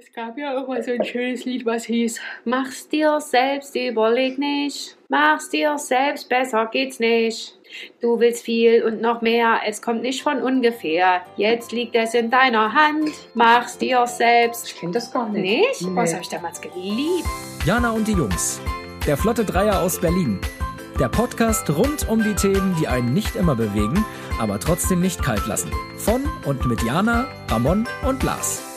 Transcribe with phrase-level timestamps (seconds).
[0.00, 4.38] Es gab ja auch mal so ein schönes Lied, was hieß: Mach's dir selbst, überleg
[4.38, 4.96] nicht.
[5.08, 7.58] Mach's dir selbst, besser geht's nicht.
[8.00, 11.22] Du willst viel und noch mehr, es kommt nicht von ungefähr.
[11.36, 13.10] Jetzt liegt es in deiner Hand.
[13.34, 14.68] Mach's dir selbst.
[14.68, 15.42] Ich kenne das gar nicht.
[15.42, 15.82] Nicht?
[15.82, 15.96] Nee.
[15.96, 17.26] Das habe ich damals geliebt.
[17.66, 18.60] Jana und die Jungs.
[19.06, 20.38] Der Flotte Dreier aus Berlin.
[21.00, 24.04] Der Podcast rund um die Themen, die einen nicht immer bewegen,
[24.40, 25.72] aber trotzdem nicht kalt lassen.
[25.96, 28.67] Von und mit Jana, Ramon und Lars.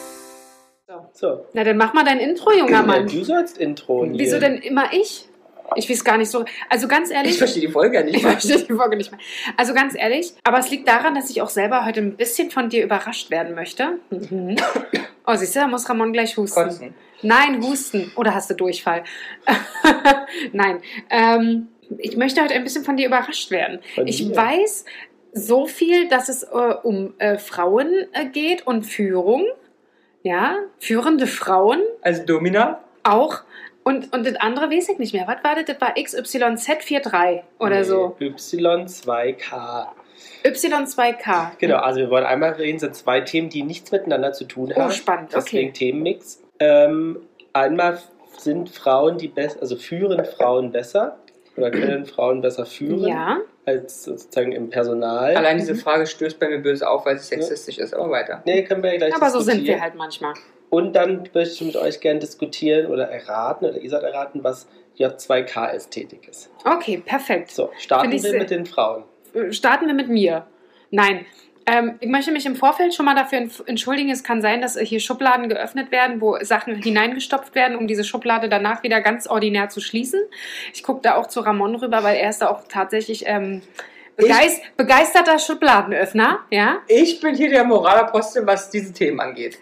[1.22, 1.46] So.
[1.54, 3.06] Na, dann mach mal dein Intro, junger Ja, Mann.
[3.08, 4.08] du sollst Intro.
[4.10, 5.28] Wieso denn immer ich?
[5.76, 6.46] Ich weiß gar nicht so.
[6.68, 7.34] Also ganz ehrlich.
[7.34, 8.16] Ich verstehe die Folge ja nicht.
[8.16, 9.20] Ich verstehe die Folge nicht mehr.
[9.56, 12.70] Also ganz ehrlich, aber es liegt daran, dass ich auch selber heute ein bisschen von
[12.70, 14.00] dir überrascht werden möchte.
[14.10, 14.56] Mhm.
[15.28, 16.64] Oh, siehst du, da muss Ramon gleich husten.
[16.64, 16.96] Kotzen.
[17.22, 18.12] Nein, husten.
[18.16, 19.04] Oder hast du Durchfall?
[20.52, 20.82] Nein.
[21.12, 21.68] Ähm,
[22.00, 23.80] ich möchte heute ein bisschen von dir überrascht werden.
[23.94, 24.36] Von ich dir?
[24.36, 24.84] weiß
[25.32, 29.46] so viel, dass es äh, um äh, Frauen äh, geht und Führung.
[30.24, 32.80] Ja, führende Frauen Also Domina.
[33.04, 33.40] auch.
[33.84, 35.28] Und, und das andere weiß ich nicht mehr.
[35.28, 35.66] Was war das?
[35.66, 38.16] Das war XYZ43 oder so.
[38.20, 39.88] Y2K.
[40.44, 41.52] Y2K.
[41.58, 44.88] Genau, also wir wollen einmal reden, sind zwei Themen, die nichts miteinander zu tun haben.
[44.88, 45.32] Oh, spannend.
[45.34, 45.74] Deswegen Okay.
[45.78, 46.44] Themenmix.
[46.60, 47.22] Ähm,
[47.54, 47.98] einmal
[48.38, 51.18] sind Frauen, die besser, also führen Frauen besser
[51.58, 53.40] oder können Frauen besser führen Ja.
[53.66, 55.36] als sozusagen im Personal.
[55.36, 55.60] Allein Mhm.
[55.62, 57.94] diese Frage stößt bei mir böse auf, weil sie sexistisch ist.
[57.94, 58.42] Aber weiter.
[58.46, 60.34] Nee, können wir ja gleich Aber so sind wir halt manchmal.
[60.70, 64.68] Und dann möchte ich mit euch gerne diskutieren oder erraten, oder ihr sollt erraten, was
[64.98, 66.50] J2K-Ästhetik ist.
[66.66, 67.52] Okay, perfekt.
[67.52, 69.04] So, starten wir mit den Frauen.
[69.34, 70.46] Äh, Starten wir mit mir.
[70.90, 71.26] Nein.
[71.66, 74.10] Ähm, ich möchte mich im Vorfeld schon mal dafür entschuldigen.
[74.10, 78.50] Es kann sein, dass hier Schubladen geöffnet werden, wo Sachen hineingestopft werden, um diese Schublade
[78.50, 80.22] danach wieder ganz ordinär zu schließen.
[80.74, 83.62] Ich gucke da auch zu Ramon rüber, weil er ist da auch tatsächlich ähm,
[84.16, 86.40] begeist begeisterter Schubladenöffner.
[86.50, 86.80] Ja?
[86.88, 89.60] Ich bin hier der Moralapostel, was diese Themen angeht.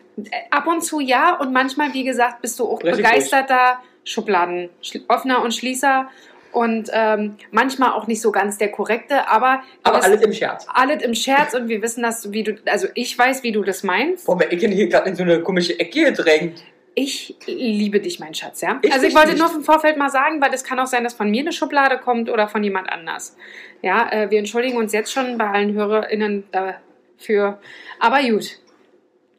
[0.52, 5.54] Ab und zu ja und manchmal, wie gesagt, bist du auch Richtig begeisterter Schubladenöffner und
[5.54, 6.10] Schließer
[6.52, 10.66] und ähm, manchmal auch nicht so ganz der korrekte, aber, Aber das- alles im Scherz.
[10.74, 13.64] alles im Scherz und wir wissen, dass du, wie du, also ich weiß, wie du
[13.64, 14.26] das meinst.
[14.26, 16.64] Boah, ich bin hier gerade in so eine komische Ecke gedrängt.
[16.96, 18.80] Ich liebe dich, mein Schatz, ja.
[18.82, 19.40] Ich also ich wollte nicht.
[19.40, 21.98] nur im Vorfeld mal sagen, weil es kann auch sein, dass von mir eine Schublade
[22.00, 23.38] kommt oder von jemand anders.
[23.82, 27.60] Ja, äh, wir entschuldigen uns jetzt schon bei allen HörerInnen dafür.
[28.00, 28.58] Aber gut.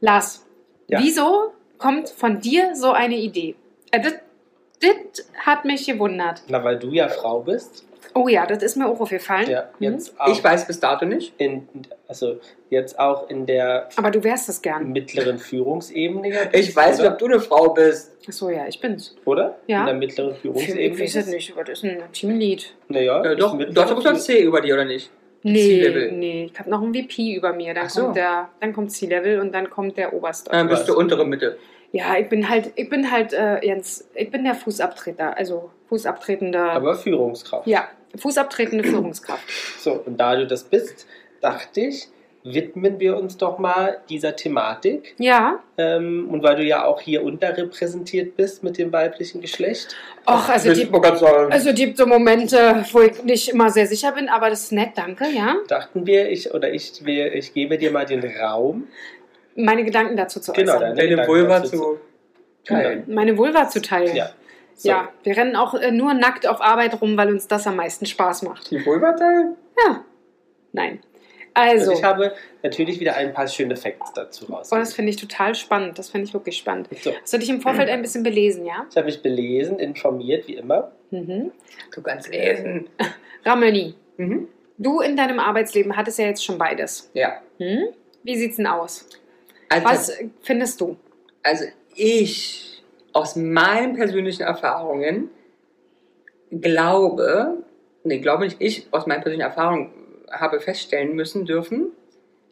[0.01, 0.47] Lars,
[0.87, 1.01] Ja.
[1.03, 3.57] wieso kommt von dir so eine Idee?
[3.91, 4.15] Äh, das,
[4.81, 6.43] das hat mich gewundert.
[6.49, 7.85] Na, weil du ja Frau bist.
[8.15, 9.49] Oh ja, das ist mir auch aufgefallen.
[9.49, 9.93] Ja, Mhm.
[9.93, 11.33] jetzt auch Ich weiß bis dato nicht.
[11.39, 11.69] in,
[12.09, 14.91] also jetzt auch in der Aber du wärst es gern.
[14.91, 16.29] mittleren Führungsebene.
[16.51, 18.13] bist, Ich weiß nicht, ob du eine Frau bist.
[18.27, 19.15] Achso, ja, ich bin's.
[19.27, 19.59] Oder?
[19.69, 19.81] Ja.
[19.81, 20.99] In der mittleren Ich Führungsebene.
[20.99, 22.75] weiß es nicht, aber das ist ein Teamlead.
[22.89, 25.11] Naja, Ja, doch, ist du doch mittlere ein C über dir, oder nicht?
[25.43, 26.13] Nee, C-Level.
[26.13, 27.73] nee, ich habe noch ein VP über mir.
[27.75, 28.03] Dann Ach so.
[28.03, 30.51] kommt der, dann kommt C-Level und dann kommt der Oberste.
[30.51, 31.57] Dann bist du untere Mitte.
[31.93, 36.73] Ja, ich bin halt, ich bin halt, äh, Jens, ich bin der Fußabtreter, also Fußabtretender.
[36.73, 37.67] Aber Führungskraft.
[37.67, 39.43] ja, Fußabtretende Führungskraft.
[39.79, 41.07] So, und da du das bist,
[41.41, 42.09] dachte ich,
[42.43, 45.15] widmen wir uns doch mal dieser Thematik.
[45.19, 49.97] Ja, Ähm, und weil du ja auch hier unterrepräsentiert bist mit dem weiblichen Geschlecht.
[50.27, 54.29] ach, also Willst die, also die so Momente, wo ich nicht immer sehr sicher bin,
[54.29, 55.57] aber das ist nett, danke, ja.
[55.69, 58.89] Dachten wir, ich oder ich, wir, ich gebe dir mal den Raum.
[59.65, 60.81] Meine Gedanken dazu zu Genau, äußern.
[60.83, 61.99] deine Deine Gedanken Vulva zu
[62.65, 63.05] teilen.
[63.07, 64.15] Meine Vulva zu teilen.
[64.17, 64.31] Ja.
[64.75, 64.89] So.
[64.89, 68.07] Ja, wir rennen auch äh, nur nackt auf Arbeit rum, weil uns das am meisten
[68.07, 68.71] Spaß macht.
[68.71, 69.57] Die Vulva teilen?
[69.87, 70.05] Ja,
[70.73, 71.01] nein.
[71.53, 72.33] Also Also, ich habe
[72.63, 74.95] natürlich wieder ein paar schöne Facts dazu oh, das raus.
[74.95, 75.99] finde ich total spannend.
[75.99, 76.89] Das finde ich wirklich spannend.
[77.03, 78.87] So, Hast du dich im Vorfeld ein bisschen belesen, ja?
[78.89, 80.93] ich habe mich belesen, informiert, wie immer.
[81.11, 81.51] Mhm.
[81.93, 82.89] Du kannst lesen.
[83.45, 84.49] Ramoni, Mhm.
[84.79, 87.11] du in deinem Arbeitsleben hattest ja jetzt schon beides.
[87.15, 87.41] Ja.
[87.59, 87.89] Hm?
[88.23, 89.07] Wie sieht's denn aus?
[89.71, 90.97] Also, Was findest du?
[91.43, 91.65] also
[91.95, 92.83] ich
[93.13, 95.31] aus meinen persönlichen Erfahrungen
[96.51, 97.63] glaube,
[98.05, 99.91] nee, glaube nicht ich, aus meinen persönlichen Erfahrungen
[100.31, 101.93] habe feststellen müssen dürfen,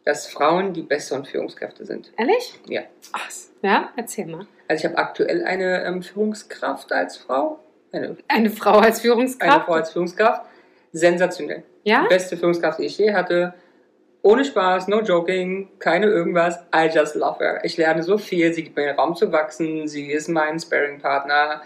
[0.05, 2.11] dass Frauen die besseren Führungskräfte sind.
[2.17, 2.59] Ehrlich?
[2.67, 2.81] Ja.
[3.11, 3.29] Ach,
[3.61, 4.47] ja, erzähl mal.
[4.67, 7.59] Also ich habe aktuell eine ähm, Führungskraft als Frau,
[7.91, 9.65] eine, Eine Frau als eine Führungskraft?
[9.65, 10.45] Frau als Führungskraft,
[10.91, 11.63] sensationell.
[11.83, 12.03] ja?
[12.03, 13.53] Die beste Führungskraft, die ich je hatte.
[14.21, 16.59] Ohne Spaß, no joking, keine irgendwas.
[16.75, 17.61] I just love her.
[17.63, 18.53] Ich lerne so viel.
[18.53, 19.87] Sie gibt mir den Raum zu wachsen.
[19.87, 21.61] Sie ist mein Sparring-Partner.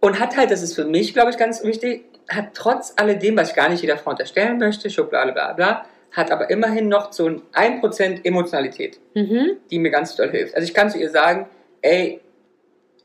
[0.00, 3.50] Und hat halt, das ist für mich, glaube ich, ganz wichtig, hat trotz alledem, was
[3.50, 7.26] ich gar nicht jeder Frau unterstellen möchte, Schublade, bla bla, hat aber immerhin noch so
[7.26, 9.52] ein 1% Emotionalität, Mhm.
[9.70, 10.54] die mir ganz doll hilft.
[10.56, 11.46] Also ich kann zu ihr sagen,
[11.82, 12.20] ey,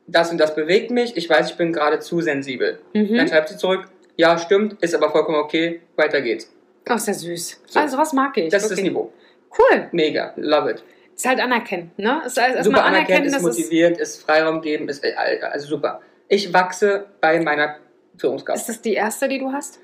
[0.08, 2.80] das und das bewegt mich, ich weiß, ich bin gerade zu sensibel.
[2.94, 3.28] Dann Mhm.
[3.28, 6.52] schreibt sie zurück, ja, stimmt, ist aber vollkommen okay, weiter geht's.
[6.88, 7.62] Ach, sehr süß.
[7.68, 7.80] So.
[7.80, 8.50] Also, was mag ich?
[8.50, 8.92] Das ist das Wirklich.
[8.94, 9.14] Niveau.
[9.58, 9.88] Cool.
[9.92, 10.84] Mega, love it.
[11.16, 12.22] Ist halt anerkennen, ne?
[12.26, 15.14] Ist halt super anerkennen, ist motiviert, ist Freiraum geben, ist äh,
[15.52, 16.02] also super.
[16.30, 17.76] Ich wachse bei meiner
[18.18, 18.60] Führungskraft.
[18.60, 19.80] Ist das die erste, die du hast?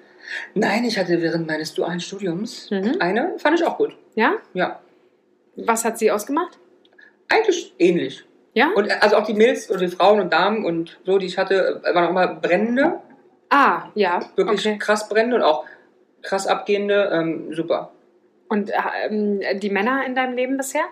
[0.55, 2.95] Nein, ich hatte während meines dualen Studiums Mhm.
[2.99, 3.95] eine, fand ich auch gut.
[4.15, 4.35] Ja?
[4.53, 4.79] Ja,
[5.55, 6.57] Was hat sie ausgemacht?
[7.29, 8.23] eigentlich ähnlich.
[8.53, 8.71] Ja?
[8.75, 11.37] Und äh, also auch die Mädels oder die Frauen und Damen und so, die ich
[11.37, 12.99] hatte, waren auch immer brennende,
[13.49, 14.21] ah, ja.
[14.35, 14.77] wirklich Okay.
[14.77, 15.65] krass brennende und auch
[16.21, 17.91] krass abgehende, ähm, super.
[18.49, 18.71] Und
[19.09, 20.83] ähm, die Männer in deinem Leben bisher?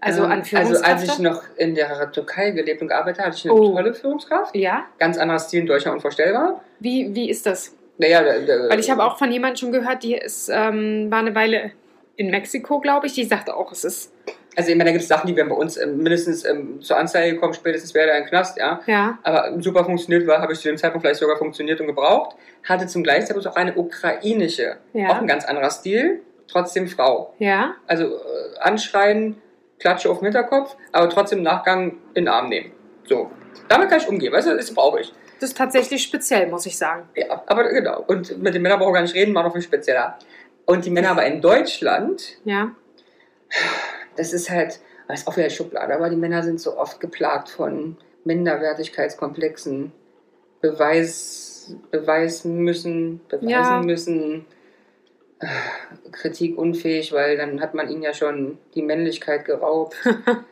[0.00, 3.38] Also Ähm, an Also als ich noch in der Türkei gelebt und gearbeitet habe, hatte
[3.38, 3.72] ich eine Oh.
[3.74, 4.54] tolle Führungskraft.
[4.54, 4.84] ja?
[4.98, 6.62] Ganz anderer Stil in Deutschland unvorstellbar.
[6.80, 7.74] Wie, wie ist das?
[7.98, 11.20] Naja, der, der, Weil ich habe auch von jemandem schon gehört, die ist, ähm, war
[11.20, 11.72] eine Weile
[12.16, 13.14] in Mexiko, glaube ich.
[13.14, 14.12] Die sagte auch, es ist.
[14.54, 16.98] Also ich meine, da gibt es Sachen, die wären bei uns ähm, mindestens ähm, zur
[16.98, 18.80] Anzeige gekommen, spätestens wäre er ein Knast, ja.
[18.86, 19.18] Ja.
[19.22, 22.36] Aber super funktioniert war, habe ich zu dem Zeitpunkt vielleicht sogar funktioniert und gebraucht.
[22.66, 24.76] Hatte zum gleichen Zeitpunkt auch eine ukrainische.
[24.92, 25.10] Ja.
[25.10, 27.34] Auch ein ganz anderer Stil, trotzdem Frau.
[27.38, 27.74] Ja.
[27.86, 29.40] Also äh, anschreien,
[29.78, 32.72] Klatsche auf den Hinterkopf, aber trotzdem im Nachgang in den Arm nehmen.
[33.08, 33.30] So.
[33.68, 35.12] Damit kann ich umgehen, weißt du, das brauche ich.
[35.40, 37.08] Das ist tatsächlich speziell, muss ich sagen.
[37.14, 38.02] Ja, aber genau.
[38.06, 40.18] Und mit den Männern brauche ich gar nicht reden, war noch viel spezieller.
[40.64, 42.70] Und die Männer aber in Deutschland, Ja.
[44.16, 47.48] das ist halt, das ist auch wieder Schublade, aber die Männer sind so oft geplagt
[47.50, 49.92] von Minderwertigkeitskomplexen,
[50.60, 51.45] Beweis,
[51.90, 53.82] beweisen müssen, beweisen Ja.
[53.82, 54.46] müssen,
[55.40, 55.46] äh,
[56.12, 59.94] Kritik unfähig, weil dann hat man ihnen ja schon die Männlichkeit geraubt.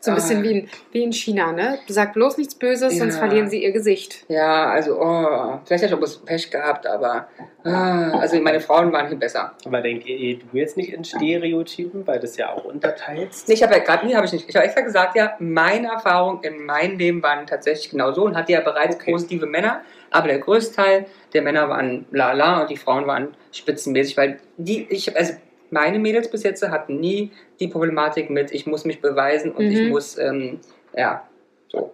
[0.00, 0.42] So ein bisschen Ah.
[0.44, 1.76] wie in, wie in China, ne?
[1.88, 3.18] Sag bloß nichts Böses, sonst Ja.
[3.18, 4.24] verlieren sie ihr Gesicht.
[4.28, 7.26] Ja, also, oh, vielleicht hätte ich auch ein bisschen Pech gehabt, aber,
[7.64, 9.54] ah, also meine Frauen waren hier besser.
[9.66, 13.48] Aber denkt ihr du jetzt nicht in Stereotypen, weil das ja auch unterteilst?
[13.48, 14.48] Nee, ich habe ja gerade, nee, habe ich nicht.
[14.48, 18.36] Ich habe extra gesagt, ja, meine Erfahrungen in meinem Leben waren tatsächlich genau so und
[18.36, 19.10] hatte ja bereits Okay.
[19.10, 24.16] positive Männer, aber der größte Teil der Männer waren lala und die Frauen waren spitzenmäßig,
[24.16, 25.34] weil die, ich, also
[25.70, 29.82] meine Mädels bis jetzt hatten nie die Problematik mit, ich muss mich beweisen und ich
[29.82, 29.88] Mhm.
[29.90, 30.60] muss, ähm,
[30.96, 31.28] ja,
[31.68, 31.92] so.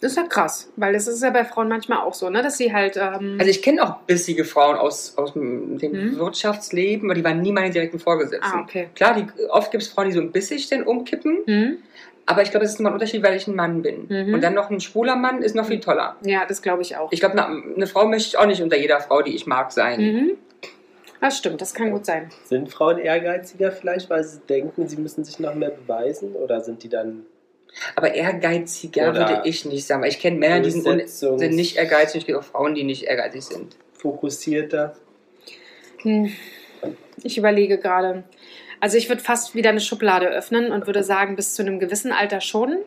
[0.00, 2.42] Das ist ja krass, weil das ist ja bei Frauen manchmal auch so, ne?
[2.42, 2.96] Dass sie halt.
[2.96, 6.18] Ähm, Also ich kenne auch bissige Frauen aus, aus dem, Mhm.
[6.18, 8.44] Wirtschaftsleben, aber die waren nie meine direkten Vorgesetzten.
[8.52, 8.88] ah, okay.
[8.96, 11.78] Klar, die, oft gibt es Frauen, die so ein bissig denn umkippen, Hm?
[12.26, 14.06] Aber ich glaube, es ist nochmal ein Unterschied, weil ich ein Mann bin.
[14.08, 14.34] Mhm.
[14.34, 16.16] Und dann noch ein schwuler Mann ist noch viel toller.
[16.22, 17.10] Ja, das glaube ich auch.
[17.10, 19.72] Ich glaube, eine, eine Frau möchte ich auch nicht unter jeder Frau, die ich mag,
[19.72, 20.00] sein.
[20.00, 20.30] Mhm.
[21.20, 22.30] Das stimmt, das kann gut sein.
[22.44, 26.34] Sind Frauen ehrgeiziger vielleicht, weil sie denken, sie müssen sich noch mehr beweisen?
[26.34, 27.26] Oder sind die dann
[27.94, 30.02] Aber ehrgeiziger Oder würde ich nicht sagen.
[30.02, 32.22] Weil ich kenne Männer, die sind, sind nicht ehrgeizig.
[32.22, 33.76] Ich kenne auch Frauen, die nicht ehrgeizig sind.
[33.92, 34.96] fokussierter?
[36.02, 36.32] Hm.
[37.22, 38.24] Ich überlege gerade.
[38.82, 42.10] Also ich würde fast wieder eine Schublade öffnen und würde sagen, bis zu einem gewissen
[42.10, 42.78] Alter schon.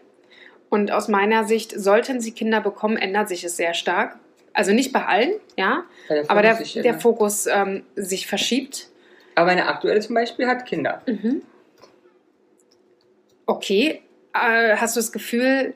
[0.67, 4.19] Und aus meiner Sicht, sollten sie Kinder bekommen, ändert sich es sehr stark.
[4.51, 6.99] Also nicht bei allen, ja, Weil der aber der, Fokus sich der.
[6.99, 8.89] Fokus ähm, sich verschiebt.
[9.35, 11.01] Aber meine aktuelle zum Beispiel hat Kinder.
[11.05, 11.43] Mhm.
[13.45, 14.01] Okay,
[14.33, 15.75] äh, hast du das Gefühl,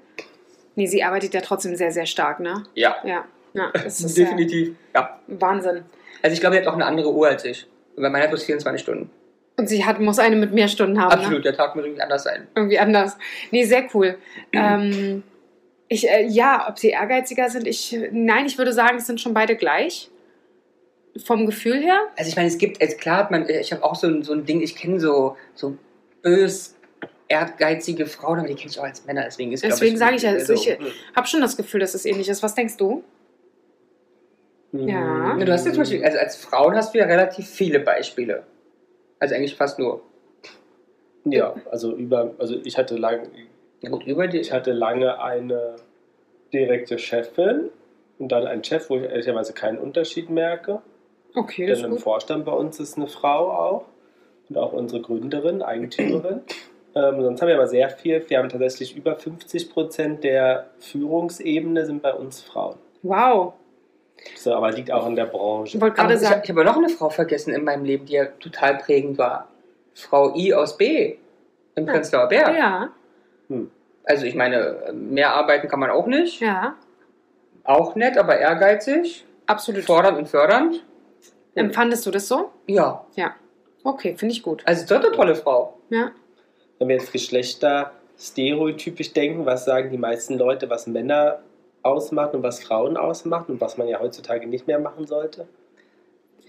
[0.76, 2.66] nee, sie arbeitet ja trotzdem sehr, sehr stark, ne?
[2.74, 2.98] Ja.
[3.06, 3.24] Ja,
[3.54, 4.76] ja das ist ja Definitiv.
[4.94, 5.18] Ja.
[5.28, 5.86] Wahnsinn.
[6.22, 7.68] Also ich glaube, die hat auch eine andere Uhr als ich.
[7.96, 9.10] Weil meine hat bloß 24 Stunden.
[9.60, 11.16] Und sie hat, muss eine mit mehr Stunden haben, ne?
[11.18, 12.48] Absolut, der Tag muss irgendwie anders sein.
[12.56, 13.18] irgendwie anders.
[13.52, 14.18] Nee, sehr cool.
[14.54, 15.24] ähm,
[15.88, 19.34] ich, äh, ja, ob sie ehrgeiziger sind, ich, nein, ich würde sagen, es sind schon
[19.34, 20.10] beide gleich.
[21.26, 22.00] Vom Gefühl her.
[22.16, 24.32] Also ich meine, es gibt, also klar hat man, ich habe auch so, ein- so
[24.34, 25.76] ein Ding, ich kenne so, so
[26.22, 26.76] bös,
[27.28, 30.32] ehrgeizige Frauen, aber die kenne ich auch als Männer, deswegen ist Deswegen sage ich ja,
[30.32, 30.78] also, ich
[31.16, 32.42] habe schon das Gefühl, dass es ähnlich ist.
[32.44, 33.04] Was denkst du?
[34.72, 35.36] Ja.
[35.38, 38.44] Ja, Du hast ja zum Beispiel, also als Frauen hast du ja relativ viele Beispiele.
[39.20, 40.02] Also eigentlich fast nur.
[41.26, 43.30] Ja, also über, also ich hatte lange,
[43.82, 44.40] Ja gut, über die.
[44.40, 45.76] ich hatte lange eine
[46.54, 47.70] direkte Chefin
[48.18, 50.82] und dann einen Chef, wo ich ehrlicherweise keinen Unterschied merke.
[51.36, 52.02] Okay, das Denn im gut.
[52.02, 53.86] Vorstand bei uns ist eine Frau auch
[54.50, 56.42] und auch unsere Gründerin, Eigentümerin.
[56.96, 58.28] Ähm, sonst haben wir aber sehr viel.
[58.30, 62.78] Wir haben tatsächlich über 50 Prozent der Führungsebene sind bei uns Frauen.
[63.04, 63.54] Wow.
[64.36, 65.76] So, aber liegt auch in der Branche.
[65.78, 68.14] Ich wollte Aber gerade sagen, ich habe noch eine Frau vergessen in meinem Leben, die
[68.14, 69.48] ja total prägend war.
[69.94, 71.18] Frau I aus B
[71.76, 71.92] im Ja.
[71.94, 72.56] Prenzlauer Berg.
[72.58, 72.90] ja,
[74.06, 76.40] Also ich meine, mehr arbeiten kann man auch nicht.
[76.42, 76.76] ja,
[77.64, 79.26] Auch nett, aber ehrgeizig.
[79.46, 79.84] absolut.
[79.84, 80.84] Fordernd und fördernd.
[81.56, 82.52] Empfandest du das so?
[82.68, 83.36] Ja, Ja.
[83.84, 84.62] Okay, finde ich gut.
[84.66, 85.78] also dritte tolle Frau.
[85.90, 86.12] Ja.
[86.78, 91.40] Wenn wir jetzt Geschlechter stereotypisch denken, was sagen die meisten Leute, was Männer
[91.84, 95.48] ausmacht und was Frauen ausmacht und was man ja heutzutage nicht mehr machen sollte?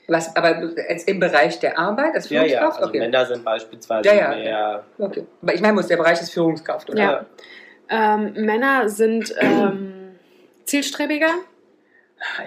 [0.09, 2.77] Was, aber jetzt im Bereich der Arbeit als Ja, ja, Führungskraft?
[2.79, 2.99] also okay.
[2.99, 4.85] Männer sind beispielsweise Ja, ja, mehr.
[4.99, 5.25] okay.
[5.41, 6.99] Aber ich meine, muss der Bereich ist Führungskraft, oder?
[7.01, 7.27] Ja.
[7.89, 10.17] Ähm, Männer sind ähm,
[10.65, 11.29] zielstrebiger.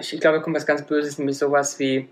[0.00, 2.06] Ich, ich glaube, da kommt was ganz Böses, nämlich sowas wie,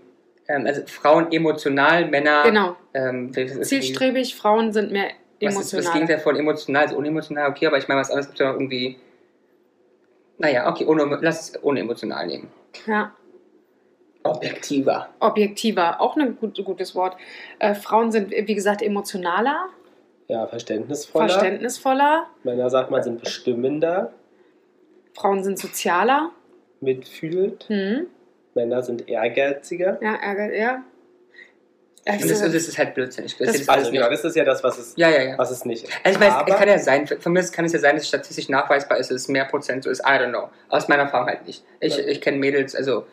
[0.47, 2.75] ähm, also Frauen emotional, Männer Genau.
[2.95, 3.31] ähm,
[3.63, 5.05] Zielstrebig, Frauen sind mehr
[5.39, 5.93] Was ist das emotional.
[5.93, 6.85] Gegenteil von emotional?
[6.85, 8.97] Ist unemotional, okay, aber ich meine, was anderes gibt ja noch irgendwie.
[10.37, 12.49] Naja, okay, ohne, lass es unemotional nehmen.
[12.87, 13.11] Ja.
[14.23, 15.09] Objektiver.
[15.19, 17.17] Objektiver, auch ein gut, gutes Wort.
[17.59, 19.67] Äh, Frauen sind, wie gesagt, emotionaler,
[20.27, 21.29] Ja, verständnisvoller.
[21.29, 22.27] verständnisvoller.
[22.43, 24.13] Männer, sagt man, sind bestimmender,
[25.13, 26.31] Frauen sind sozialer.
[26.81, 27.65] mitfühlend.
[27.67, 28.07] Hm.
[28.55, 29.99] Männer sind ehrgeiziger.
[30.01, 30.83] Ja, Ärger, ja.
[32.05, 33.37] Ich Und das, das ist halt blödsinnig.
[33.37, 33.99] Das, Das- ist Also nicht.
[33.99, 35.37] genau, das ist ja das, was es, Ja, ja, ja.
[35.37, 35.93] was es nicht ist.
[36.03, 38.09] Also ich weiß, Aber- kann ja sein, von mir kann es ja sein, dass es
[38.09, 40.01] statistisch nachweisbar ist, dass es mehr Prozent so ist.
[40.01, 40.49] I don't know.
[40.69, 41.63] Aus meiner Erfahrung halt nicht.
[41.79, 42.03] Ich, Ja.
[42.05, 43.05] ich kenne Mädels, also,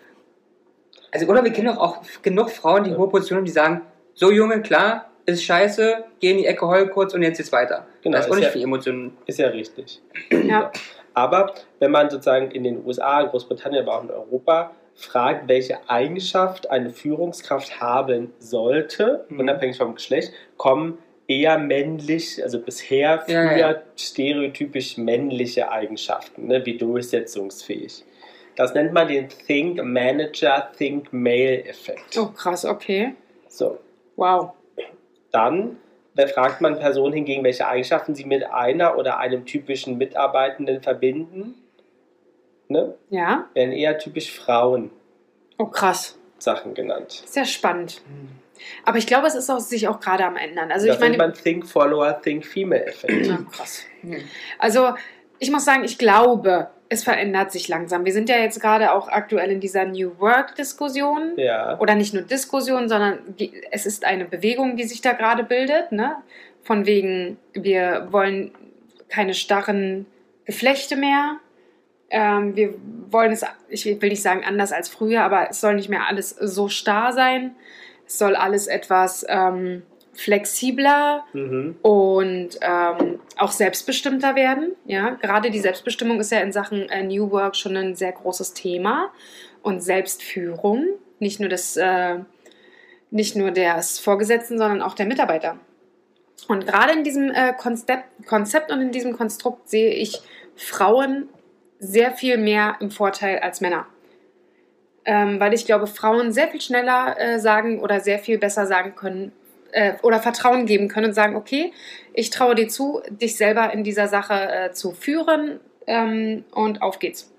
[1.13, 1.27] also.
[1.27, 2.97] Oder wir kennen doch auch genug Frauen, die Ja.
[2.97, 3.83] hohe Positionen haben, die sagen,
[4.15, 7.87] so Junge, klar, ist scheiße, geh in die Ecke, heul kurz und jetzt geht's weiter.
[8.03, 9.17] Genau, das ist auch ist nicht ja- viel Emotionen.
[9.27, 10.03] Ist ja richtig.
[10.31, 10.73] ja.
[11.15, 16.71] Aber wenn man sozusagen in den USA, Großbritannien, aber auch in Europa fragt, welche Eigenschaft
[16.71, 19.41] eine Führungskraft haben sollte, Mhm.
[19.41, 23.83] unabhängig vom Geschlecht, kommen eher männlich, also bisher früher Ja, ja.
[23.97, 28.05] stereotypisch männliche Eigenschaften, ne, wie durchsetzungsfähig.
[28.57, 32.19] Das nennt man den Think Manager, Think Male Effekt.
[32.19, 33.15] Oh, krass, okay.
[33.49, 33.79] So,
[34.17, 34.51] Wow.
[35.31, 35.77] dann
[36.35, 41.55] fragt man Personen hingegen, welche Eigenschaften sie mit einer oder einem typischen Mitarbeitenden verbinden.
[42.71, 42.95] Ne?
[43.11, 43.47] Ja.
[43.55, 44.91] werden eher typisch Frauen
[45.61, 46.17] Oh, krass.
[46.39, 47.23] Sachen genannt.
[47.27, 48.01] Sehr spannend.
[48.85, 50.73] Aber ich glaube, es ist auch, sich auch gerade am ändern.
[50.73, 53.27] Also das ich meine, man Think Follower, Think Female Effekt.
[53.27, 53.85] Ja, krass.
[54.59, 54.95] Also,
[55.39, 58.07] ich muss sagen, ich glaube, es verändert sich langsam.
[58.07, 61.35] Wir sind ja jetzt gerade auch aktuell in dieser New Work-Diskussion.
[61.37, 61.79] Ja.
[61.79, 63.19] Oder nicht nur Diskussion, sondern
[63.71, 65.93] es ist eine Bewegung, die sich da gerade bildet.
[65.93, 66.17] Ne?
[66.63, 68.53] Von wegen, wir wollen
[69.11, 70.07] keine starren
[70.47, 71.37] Geflechte mehr.
[72.11, 72.75] Ähm, wir
[73.11, 76.31] wollen es, ich will nicht sagen anders als früher, aber es soll nicht mehr alles
[76.31, 77.55] so starr sein.
[78.07, 81.77] Es soll alles etwas ähm, flexibler Mhm.
[81.83, 84.73] und ähm, auch selbstbestimmter werden.
[84.85, 88.53] Ja, gerade die Selbstbestimmung ist ja in Sachen äh, New Work schon ein sehr großes
[88.53, 89.11] Thema
[89.63, 90.87] und Selbstführung,
[91.21, 92.19] nicht nur des, äh,
[93.11, 95.57] nicht nur des Vorgesetzten, sondern auch der Mitarbeiter.
[96.49, 100.21] Und gerade in diesem äh, Konzept, Konzept und in diesem Konstrukt sehe ich
[100.57, 101.29] Frauen
[101.81, 103.87] sehr viel mehr im Vorteil als Männer.
[105.05, 108.95] Ähm, weil ich glaube, Frauen sehr viel schneller äh, sagen oder sehr viel besser sagen
[108.95, 109.33] können
[109.73, 111.73] äh, oder Vertrauen geben können und sagen, okay,
[112.13, 116.99] ich traue dir zu, dich selber in dieser Sache äh, zu führen ähm, und auf
[116.99, 117.33] geht's.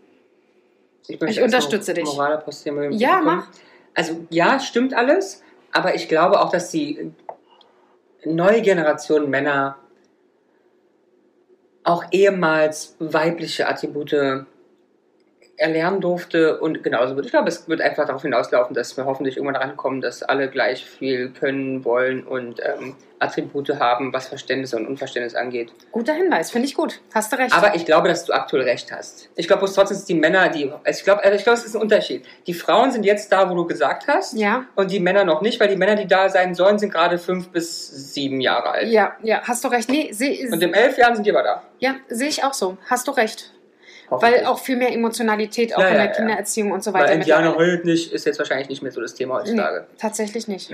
[1.07, 2.05] Ich als unterstütze dich.
[2.93, 3.37] Ja, bekommen.
[3.37, 3.47] mach.
[3.93, 7.11] Also ja, stimmt alles, aber ich glaube auch, dass die
[8.23, 9.77] neue Generation Männer
[11.83, 14.45] auch ehemals weibliche Attribute
[15.61, 17.25] erlernen durfte und genauso wird.
[17.25, 20.85] Ich glaube, es wird einfach darauf hinauslaufen, dass wir hoffentlich irgendwann rankommen, dass alle gleich
[20.85, 25.71] viel können, wollen und ähm, Attribute haben, was Verständnis und Unverständnis angeht.
[25.91, 26.99] Guter Hinweis, finde ich gut.
[27.13, 27.55] Hast du recht.
[27.55, 29.29] Aber ich glaube, dass du aktuell recht hast.
[29.35, 30.71] Ich glaube, trotzdem sind die Männer, die.
[30.83, 32.25] Also ich glaube, also ich glaube, es ist ein Unterschied.
[32.47, 34.33] Die Frauen sind jetzt da, wo du gesagt hast.
[34.33, 37.19] ja, Und die Männer noch nicht, weil die Männer, die da sein sollen, sind gerade
[37.19, 38.87] fünf bis sieben Jahre alt.
[38.91, 39.87] ja, ja, hast du recht.
[39.89, 41.63] Nee, seh, Und in elf Jahren sind die aber da.
[41.77, 42.77] ja, sehe ich auch so.
[42.89, 43.51] Hast du recht.
[44.19, 46.15] Weil auch viel mehr Emotionalität auch Ja, in ja, der ja.
[46.17, 47.13] Kindererziehung und so Weil weiter.
[47.13, 49.81] Indianer mittlerweile- heult nicht, ist jetzt wahrscheinlich nicht mehr so das Thema heutzutage.
[49.89, 50.69] Nee, tatsächlich nicht.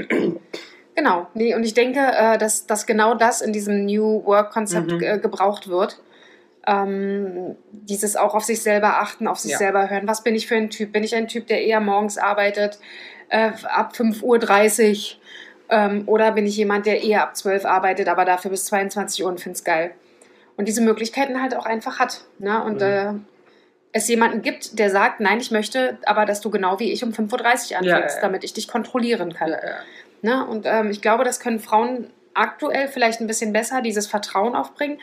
[0.96, 1.28] genau.
[1.34, 5.02] Nee, und ich denke, äh, dass, dass genau das in diesem New Work-Konzept Mhm.
[5.04, 6.00] äh, gebraucht wird.
[6.66, 9.58] Ähm, dieses auch auf sich selber achten, auf sich Ja.
[9.58, 10.08] selber hören.
[10.08, 10.92] Was bin ich für ein Typ?
[10.92, 12.80] Bin ich ein Typ, der eher morgens arbeitet,
[13.30, 14.22] äh, ab 5.30
[15.16, 15.22] Uhr?
[15.70, 19.30] Ähm, oder bin ich jemand, der eher ab 12 arbeitet, aber dafür bis 22 Uhr
[19.30, 19.92] und finde es geil?
[20.58, 22.22] Und diese Möglichkeiten halt auch einfach hat.
[22.40, 22.62] Ne?
[22.64, 22.82] Und Mhm.
[22.82, 23.14] äh,
[23.94, 27.12] es jemanden gibt, der sagt, nein, ich möchte aber, dass du genau wie ich um
[27.14, 29.50] 5.30 Uhr anfängst, Ja, ja, damit ich dich kontrollieren kann.
[29.52, 29.60] Ja.
[30.22, 30.46] Ne?
[30.46, 35.00] Und ähm, ich glaube, das können Frauen aktuell vielleicht ein bisschen besser, dieses Vertrauen aufbringen.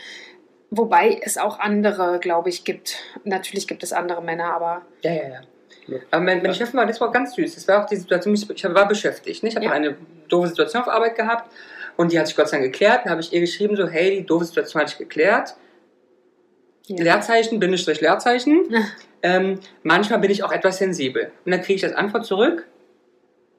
[0.70, 2.96] Wobei es auch andere, glaube ich, gibt.
[3.24, 5.40] Natürlich gibt es andere Männer, aber Ja, ja, ja.
[6.10, 7.54] Aber mein, mein Chef war, das war ganz süß.
[7.54, 9.42] Das war auch die Situation, ich ich war beschäftigt.
[9.42, 9.50] Ne?
[9.50, 9.72] Ich habe Ja.
[9.72, 9.96] eine
[10.28, 11.50] doofe Situation auf Arbeit gehabt
[11.96, 13.00] und die hat sich Gott sei Dank geklärt.
[13.04, 15.56] Dann habe ich ihr geschrieben, so, hey, die doofe Situation hat sich geklärt.
[16.86, 17.02] Ja.
[17.02, 18.64] Leerzeichen, Bindestrich, Leerzeichen.
[19.22, 21.30] ähm, manchmal bin ich auch etwas sensibel.
[21.44, 22.66] Und dann kriege ich das Antwort zurück.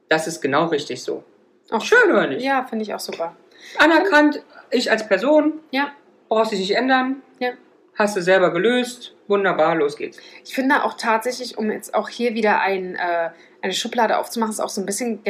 [0.09, 1.23] Das ist genau richtig so.
[1.71, 2.43] auch Schön, oder nicht?
[2.43, 3.35] Ja, finde ich auch super.
[3.79, 5.91] Anerkannt, ich als Person, Ja,
[6.29, 7.23] brauchst dich nicht ändern.
[7.39, 7.51] Ja.
[7.95, 9.13] Hast du selber gelöst.
[9.27, 10.19] Wunderbar, los geht's.
[10.43, 13.29] ich finde auch tatsächlich, um jetzt auch hier wieder ein, äh,
[13.63, 15.23] eine Schublade aufzumachen, ist auch so ein bisschen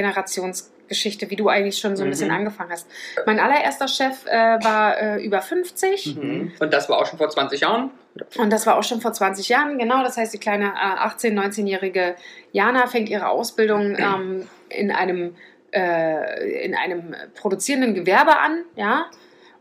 [0.86, 2.12] Generationsgeschichte, wie du eigentlich schon so ein Mhm.
[2.12, 2.88] bisschen angefangen hast.
[3.25, 4.32] Mein allererster Chef äh,
[4.63, 6.15] war äh, über 50.
[6.15, 6.51] Mhm.
[6.60, 7.92] Und das war auch schon vor 20 Jahren.
[8.38, 10.04] Und das war auch schon vor 20 Jahren, genau.
[10.04, 10.70] Das heißt, die kleine äh,
[11.08, 12.15] 18-, 19-jährige
[12.51, 15.36] Jana fängt ihre Ausbildung ähm, in, einem,
[15.72, 19.08] äh, in einem produzierenden Gewerbe an, ja.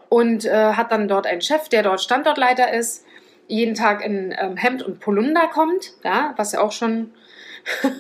[0.09, 3.05] und äh, hat dann dort einen Chef, der dort Standortleiter ist,
[3.47, 7.13] jeden Tag in ähm, Hemd und Polunder kommt, ja, was ja auch schon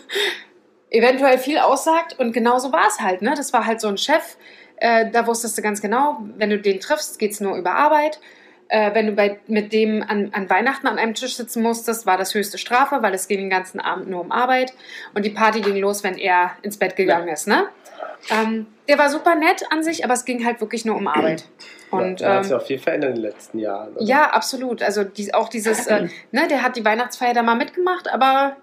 [0.94, 2.18] eventuell viel aussagt.
[2.18, 3.22] Und genauso war es halt.
[3.22, 3.34] Ne?
[3.36, 4.36] Das war halt so ein Chef,
[4.76, 8.20] äh, da wusstest du ganz genau, wenn du den triffst, geht es nur über Arbeit.
[8.68, 12.16] Äh, wenn du bei, mit dem an, an Weihnachten an einem Tisch sitzen musstest, war
[12.16, 14.72] das höchste Strafe, weil es ging den ganzen Abend nur um Arbeit.
[15.14, 17.46] Und die Party ging los, wenn er ins Bett gegangen ist.
[17.46, 17.66] Ne?
[18.30, 21.44] Ähm, der war super nett an sich, aber es ging halt wirklich nur um Arbeit.
[21.90, 23.94] Und, da hat sich ähm, auch viel verändert in den letzten Jahren.
[23.94, 24.04] oder?
[24.04, 24.82] ja, absolut.
[24.82, 28.56] Also die, auch dieses, äh, ne, der hat die Weihnachtsfeier da mal mitgemacht, aber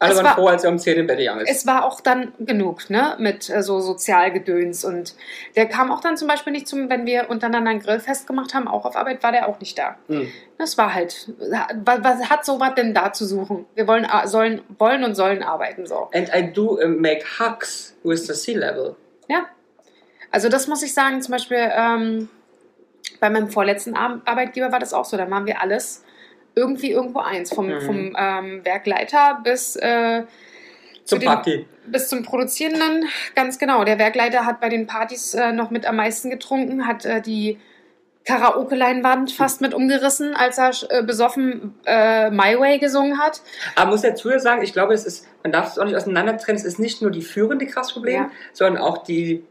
[0.00, 1.50] Alle Es waren war- froh, als er um 10 im Bett gegangen ist.
[1.50, 4.84] es war auch dann genug, ne, mit äh, so Sozialgedöns.
[4.84, 5.14] Und
[5.54, 8.66] der kam auch dann zum Beispiel nicht zum, wenn wir untereinander ein Grillfest gemacht haben,
[8.66, 9.96] auch auf Arbeit war der auch nicht da.
[10.08, 10.28] Hm.
[10.58, 13.66] Das war halt, was, was hat sowas denn da zu suchen?
[13.74, 16.10] Wir wollen, sollen, wollen und sollen arbeiten, so.
[16.12, 18.96] And I do uh, make hugs with the sea level.
[19.28, 19.46] Ja.
[20.32, 22.28] Also das muss ich sagen, zum Beispiel ähm,
[23.20, 25.16] bei meinem vorletzten Ar Arbeitgeber war das auch so.
[25.16, 26.02] Da waren wir alles
[26.54, 27.52] irgendwie irgendwo eins.
[27.52, 27.80] Vom, Mhm.
[27.82, 30.22] vom ähm, Werkleiter bis, äh,
[31.04, 31.66] zu Zum den, Party.
[31.86, 33.04] bis zum Produzierenden.
[33.34, 33.84] Ganz genau.
[33.84, 37.58] Der Werkleiter hat bei den Partys äh, noch mit am meisten getrunken, hat äh, die
[38.24, 43.42] Karaoke-Leinwand fast mit umgerissen, als er äh, besoffen äh, My Way gesungen hat.
[43.76, 46.36] Aber muss dazu ja sagen, ich glaube, es ist, man darf es auch nicht auseinander
[46.38, 46.56] trennen.
[46.56, 48.30] Es ist nicht nur die Führende krass Problem, Ja.
[48.54, 49.44] sondern auch die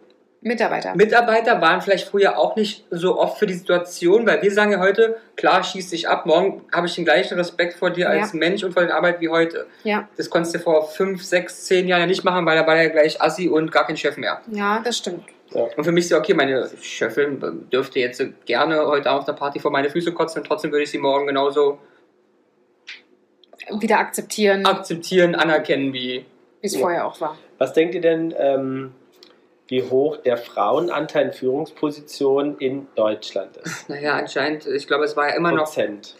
[0.44, 0.94] Mitarbeiter.
[0.96, 4.80] Mitarbeiter waren vielleicht früher auch nicht so oft für die Situation, weil wir sagen ja
[4.80, 8.40] heute, klar, schieß dich ab, morgen habe ich den gleichen Respekt vor dir als Ja.
[8.40, 9.68] Mensch und vor der Arbeit wie heute.
[9.84, 12.76] Ja, Das konntest du vor fünf, sechs, zehn Jahren ja nicht machen, weil da war
[12.76, 14.42] er ja gleich Assi und gar kein Chef mehr.
[14.52, 15.24] ja, das stimmt.
[15.54, 19.60] Und für mich ist ja okay, meine Chefin dürfte jetzt gerne heute auf der Party
[19.60, 21.78] vor meine Füße kotzen und trotzdem würde ich sie morgen genauso
[23.80, 26.26] Wieder akzeptieren, akzeptieren, anerkennen wie.
[26.60, 26.80] wie es Ja.
[26.82, 27.38] vorher auch war.
[27.60, 28.94] Was denkt ihr denn, ähm,
[29.68, 33.90] wie hoch der Frauenanteil in Führungspositionen in Deutschland ist?
[33.90, 35.66] Naja, anscheinend, ich glaube, es war ja immer noch.
[35.66, 36.16] Prozent.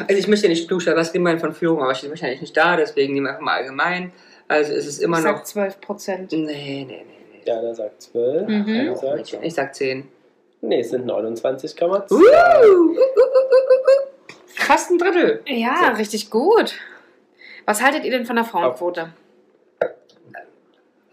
[0.00, 2.56] Also ich möchte ja nicht klugstellen, was denn von Führung, aber ich bin wahrscheinlich nicht
[2.56, 4.12] da, deswegen nehmen wir einfach mal allgemein.
[4.46, 5.36] Also es ist immer ich noch.
[5.36, 6.32] sag 12 Prozent.
[6.32, 7.04] Nee, nee, nee.
[7.06, 7.42] nee.
[7.44, 8.48] Ja, der sagt 12.
[8.48, 8.90] Mhm.
[8.90, 10.08] Oh, sagt, Mädchen, ich sag 10.
[10.62, 11.82] nee, es sind 29,2.
[11.82, 14.34] Uh, uh, uh, uh, uh, uh.
[14.54, 15.42] Fast ein Drittel.
[15.46, 16.74] Ja, richtig gut.
[17.66, 19.10] Was haltet ihr denn von der Frauenquote?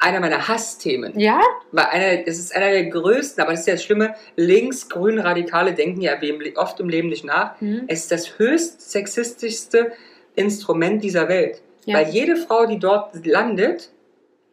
[0.06, 1.20] Einer meiner Hassthemen.
[1.20, 1.42] Ja?
[1.72, 5.74] Weil einer, das ist einer der größten, aber das ist ja das Schlimme, links-grün Radikale
[5.74, 6.14] denken ja
[6.58, 7.60] oft im Leben nicht nach.
[7.60, 7.86] Hm.
[7.88, 9.94] Es ist das höchst sexistischste
[10.36, 11.64] Instrument dieser Welt.
[11.86, 11.98] Ja.
[11.98, 13.90] Weil jede Frau, die dort landet,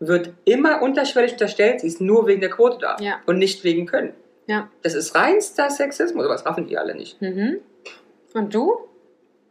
[0.00, 3.20] wird immer unterschwellig unterstellt, sie ist nur wegen der Quote da Ja.
[3.26, 4.14] und nicht wegen Können.
[4.46, 4.70] Ja.
[4.82, 7.20] Das ist reinster Sexismus, aber das raffen die alle nicht.
[7.20, 7.58] Mhm.
[8.32, 8.88] Und du?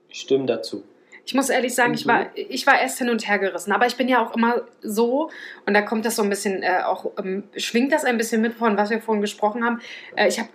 [0.09, 0.83] Ich stimme dazu.
[1.25, 2.09] Ich muss ehrlich sagen, ich Mhm.
[2.09, 3.71] war, ich war erst hin und her gerissen.
[3.71, 5.29] Aber ich bin ja auch immer so,
[5.65, 8.53] und da kommt das so ein bisschen, äh, auch ähm, schwingt das ein bisschen mit
[8.55, 9.79] von, was wir vorhin gesprochen haben.
[10.15, 10.49] Äh, ich habe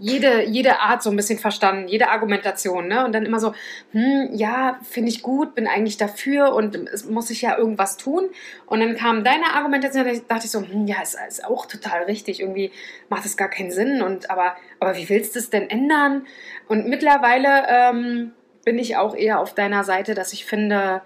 [0.00, 2.86] jede, jede Art so ein bisschen verstanden, jede Argumentation.
[2.88, 3.04] Ne?
[3.04, 3.52] Und dann immer so,
[3.92, 8.28] hm, ja, finde ich gut, bin eigentlich dafür und es muss ich ja irgendwas tun.
[8.66, 12.04] Und dann kam deine Argumentation, da dachte ich so, hm, ja, ist, ist auch total
[12.04, 12.40] richtig.
[12.40, 12.70] Irgendwie
[13.08, 14.02] macht es gar keinen Sinn.
[14.02, 16.26] Und aber, aber wie willst du es denn ändern?
[16.68, 18.32] Und mittlerweile ähm,
[18.66, 21.00] bin ich auch eher auf deiner Seite, dass ich finde,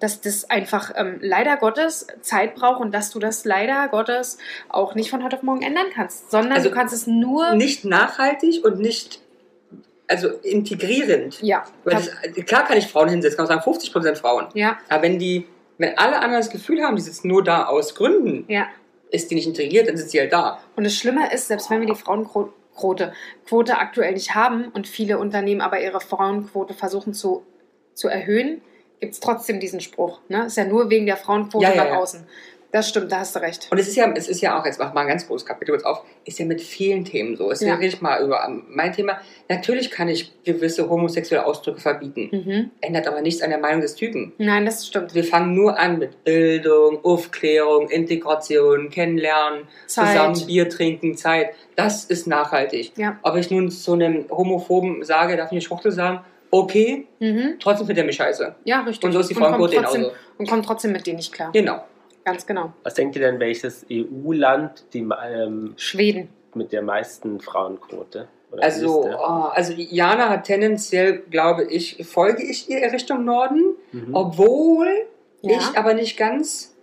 [0.00, 4.36] dass das einfach ähm, leider Gottes Zeit braucht und dass du das leider Gottes
[4.68, 7.54] auch nicht von heute auf morgen ändern kannst, sondern Also du kannst es nur.
[7.54, 9.20] Nicht nachhaltig und nicht
[10.08, 11.42] also integrierend.
[11.42, 12.10] ja, das,
[12.44, 14.48] klar kann ich Frauen hinsetzen, kann man sagen 50% Frauen.
[14.54, 15.46] ja, Aber wenn die,
[15.78, 18.68] wenn alle anderen das Gefühl haben, die sitzen nur da aus Gründen, ja.
[19.10, 20.60] ist die nicht integriert, dann sitzt sie halt da.
[20.76, 25.18] Und das Schlimme ist, selbst wenn wir die Frauenquote Quote aktuell nicht haben und viele
[25.18, 27.44] Unternehmen aber ihre Frauenquote versuchen zu,
[27.94, 28.60] zu erhöhen,
[29.00, 30.20] gibt es trotzdem diesen Spruch.
[30.28, 30.46] Ne?
[30.46, 31.98] Ist ja nur wegen der Frauenquote Ja, ja, nach ja.
[31.98, 32.26] außen.
[32.72, 33.68] Das stimmt, da hast du recht.
[33.70, 35.70] Und es ist ja, es ist ja auch, jetzt mach mal ein ganz großes Kapitel
[35.72, 37.50] kurz auf, ist ja mit vielen Themen so.
[37.50, 37.74] Es Ja.
[37.74, 39.18] rede ich mal über ähm, mein Thema.
[39.48, 42.28] Natürlich kann ich gewisse homosexuelle Ausdrücke verbieten.
[42.32, 42.70] Mhm.
[42.80, 44.32] Ändert aber nichts an der Meinung des Typen.
[44.38, 45.14] Nein, das stimmt.
[45.14, 50.08] Wir fangen nur an mit Bildung, Aufklärung, Integration, Kennenlernen, Zeit.
[50.08, 51.50] zusammen Bier trinken, Zeit.
[51.76, 52.92] Das ist nachhaltig.
[52.96, 53.18] Ja.
[53.22, 57.56] Ob ich nun zu einem Homophoben sage, darf ich nicht Schwuchtel sagen, okay, Mhm.
[57.60, 58.54] trotzdem findet er mich scheiße.
[58.64, 59.04] Ja, richtig.
[59.04, 60.12] Und so ist die kommt Frauenquote genauso.
[60.38, 61.50] und kommt trotzdem mit denen nicht klar.
[61.52, 61.84] Genau.
[62.26, 62.72] Ganz genau.
[62.82, 66.28] Was denkt ihr denn, welches EU-Land die, ähm, Schweden.
[66.54, 68.26] mit der meisten Frauenquote?
[68.50, 74.12] Oder Also, oh, also Jana hat tendenziell, glaube ich, folge ich ihr Richtung Norden, Mhm.
[74.12, 74.88] obwohl
[75.42, 75.56] Ja.
[75.58, 76.74] ich aber nicht ganz,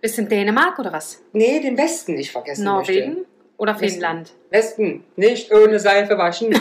[0.00, 1.22] Bisschen Dänemark oder was?
[1.32, 3.26] nee, den Westen nicht vergessen Norwegen möchte.
[3.58, 3.88] oder Westen.
[3.90, 4.32] Finnland?
[4.50, 6.52] Westen, nicht ohne Seife waschen.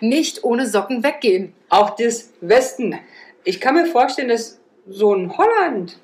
[0.00, 1.52] Nicht ohne Socken weggehen.
[1.68, 2.98] Auch das Westen.
[3.44, 5.98] Ich kann mir vorstellen, dass so ein Holland,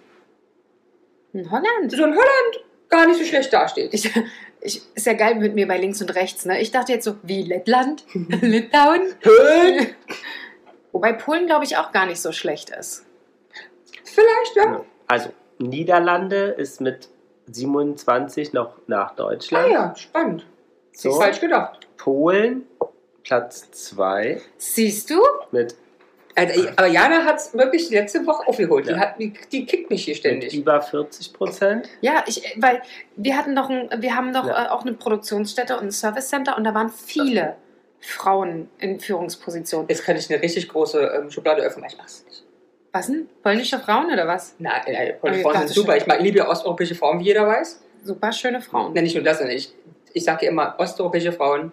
[1.39, 1.91] In Holland.
[1.93, 3.93] so ein Holland gar nicht so schlecht dasteht.
[3.93, 4.11] Ich,
[4.61, 6.61] Ich, ist ja geil mit mir bei links und rechts, ne?
[6.61, 8.05] Ich dachte jetzt so, wie Lettland?
[8.15, 9.03] Litauen?
[9.21, 9.95] Höhen?
[10.93, 13.05] Wobei Polen, glaube ich, auch gar nicht so schlecht ist.
[14.05, 14.85] Vielleicht, ja.
[15.09, 17.09] Also, Niederlande ist mit
[17.49, 19.71] 27 noch nach Ah Deutschland.
[19.71, 20.47] ja, spannend.
[20.93, 21.11] So.
[21.11, 21.87] Ist falsch gedacht.
[21.99, 22.67] Polen,
[23.25, 25.21] Platz 2 Siehst du?
[25.53, 25.77] mit,
[26.39, 28.87] Also, aber Jana hat es wirklich letzte Woche aufgeholt.
[28.87, 28.99] Die, Ja.
[28.99, 30.55] hat, die, die kickt mich hier mit ständig.
[30.55, 31.89] über 40 Prozent.
[32.03, 32.83] Ja, ich, weil
[33.17, 34.67] wir hatten doch ein, wir haben doch Ja.
[34.67, 37.57] äh, auch eine Produktionsstätte und ein Service Center und da waren viele
[38.01, 39.89] Frauen in Führungspositionen.
[39.89, 42.45] Jetzt kann ich eine richtig große ähm, Schublade öffnen, ich mach's nicht.
[42.93, 43.29] Was denn?
[43.43, 44.55] Polnische Frauen oder was?
[44.59, 45.97] Nein, nein, die ich Frauen sind super.
[45.97, 47.83] Ich mag, liebe osteuropäische Frauen, wie jeder weiß.
[48.05, 48.93] Super schöne Frauen.
[48.95, 49.73] Nein, nicht nur das, ich,
[50.13, 51.73] ich sage immer, osteuropäische Frauen,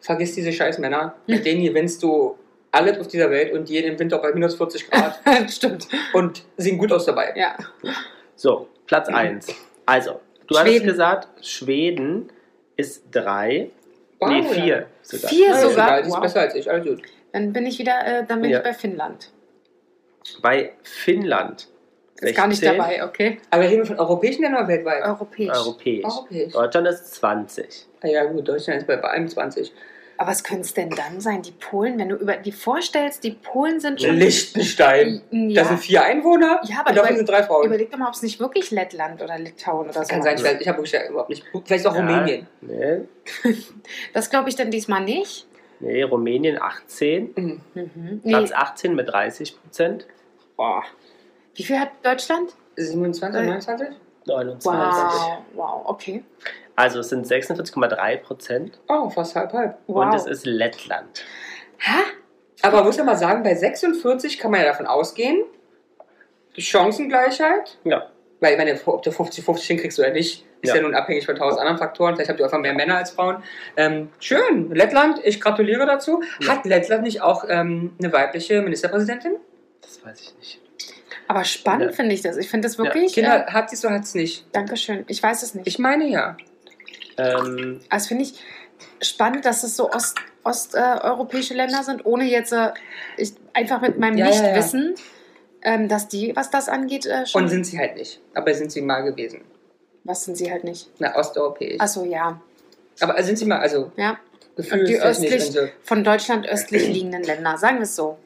[0.00, 1.14] vergiss diese scheiß Männer.
[1.26, 2.36] Mit denen gewinnst du
[2.72, 5.86] alles auf dieser Welt und jeden im Winter bei minus 40 Grad Stimmt.
[6.14, 7.32] und sehen gut aus dabei.
[7.36, 7.56] Ja.
[8.34, 9.46] So, Platz 1.
[9.86, 10.86] Also, du Schweden.
[10.86, 12.30] gesagt, Schweden
[12.76, 13.70] ist 3.
[14.18, 14.46] Wow, nee, ja.
[14.46, 15.30] 4 sogar.
[15.70, 16.02] Sogar?
[16.02, 16.20] die ist Wow.
[16.20, 17.02] besser als ich, alles gut.
[17.32, 18.58] Dann bin ich wieder, äh, dann bin Ja.
[18.58, 19.30] ich bei Finnland.
[20.40, 21.68] Bei Finnland.
[22.20, 22.78] Ist gar nicht 16.
[22.78, 23.38] dabei, okay?
[23.50, 25.02] Aber reden wir von europäischen Ländern oder weltweit?
[25.02, 25.50] Europäisch.
[25.50, 26.04] Europäisch.
[26.04, 26.52] Europäisch.
[26.52, 27.86] Deutschland ist 20.
[28.02, 29.72] Ah ja gut, Deutschland ist bei, bei 21.
[30.22, 31.42] Aber was könnte es denn dann sein?
[31.42, 34.14] Die Polen, wenn du über die vorstellst, die Polen sind schon.
[34.14, 35.20] Liechtenstein.
[35.32, 35.62] Ja.
[35.62, 37.66] Da sind vier Einwohner Ja, aber und davon über- sind drei Frauen.
[37.66, 40.44] Überleg doch mal, ob es nicht wirklich Lettland oder Litauen oder so Kann sein, ich,
[40.44, 41.44] weiß, ich habe wirklich überhaupt nicht.
[41.64, 42.46] Vielleicht auch Rumänien.
[42.60, 43.00] Nee,
[44.12, 45.46] Das glaube ich dann diesmal nicht.
[45.80, 47.32] nee, Rumänien 18.
[47.34, 47.60] Mhm.
[47.74, 48.20] Mhm.
[48.22, 48.30] Nee.
[48.32, 50.06] Platz 18 mit 30 Prozent.
[50.56, 50.84] Boah.
[51.56, 52.50] Wie viel hat Deutschland?
[52.76, 53.88] 27, Äh, 29?
[54.26, 54.64] 29.
[54.64, 56.24] Wow, wow, okay.
[56.76, 58.78] Also es sind 46,3 Prozent.
[58.88, 59.78] Oh, fast halb halb.
[59.86, 60.06] Wow.
[60.06, 61.24] Und es ist Lettland.
[61.78, 62.00] Hä?
[62.62, 65.42] Aber man muss ja mal sagen, bei 46 kann man ja davon ausgehen,
[66.56, 68.06] die Chancengleichheit, Ja.
[68.40, 70.76] weil ich meine, ob du 50-50 hinkriegst oder nicht, ist ja.
[70.76, 70.82] Ja.
[70.82, 72.14] nun abhängig von tausend anderen Faktoren.
[72.14, 73.42] Vielleicht habt ihr einfach mehr Männer als Frauen.
[73.76, 76.22] Ähm, schön, Lettland, ich gratuliere dazu.
[76.40, 76.52] Ja.
[76.52, 79.36] Hat Lettland nicht auch ähm, eine weibliche Ministerpräsidentin?
[79.80, 80.61] Das weiß ich nicht.
[81.32, 81.92] Aber spannend Ja.
[81.92, 82.36] finde ich das.
[82.36, 83.14] Ich finde das wirklich.
[83.14, 84.44] Kinder, äh, hat sie so, hat es nicht.
[84.52, 85.06] Dankeschön.
[85.08, 85.66] Ich weiß es nicht.
[85.66, 86.36] Ich meine ja.
[87.16, 88.34] Ähm, Also finde ich
[89.00, 92.72] spannend, dass es so ost, osteuropäische Länder sind, ohne jetzt äh,
[93.16, 94.40] ich, einfach mit meinem Ja, ja, ja.
[94.42, 94.94] Nichtwissen,
[95.62, 97.44] ähm, dass die, was das angeht, äh, schon.
[97.44, 98.20] Und sind sie halt nicht.
[98.34, 99.40] Aber sind sie mal gewesen.
[100.04, 100.90] was sind sie halt nicht?
[100.98, 101.80] Na, osteuropäisch.
[101.80, 102.42] Achso, ja.
[103.00, 104.18] Aber sind sie mal, also ja.
[104.58, 105.60] Und die östlich, so.
[105.82, 108.18] von Deutschland östlich liegenden Länder, sagen wir es so.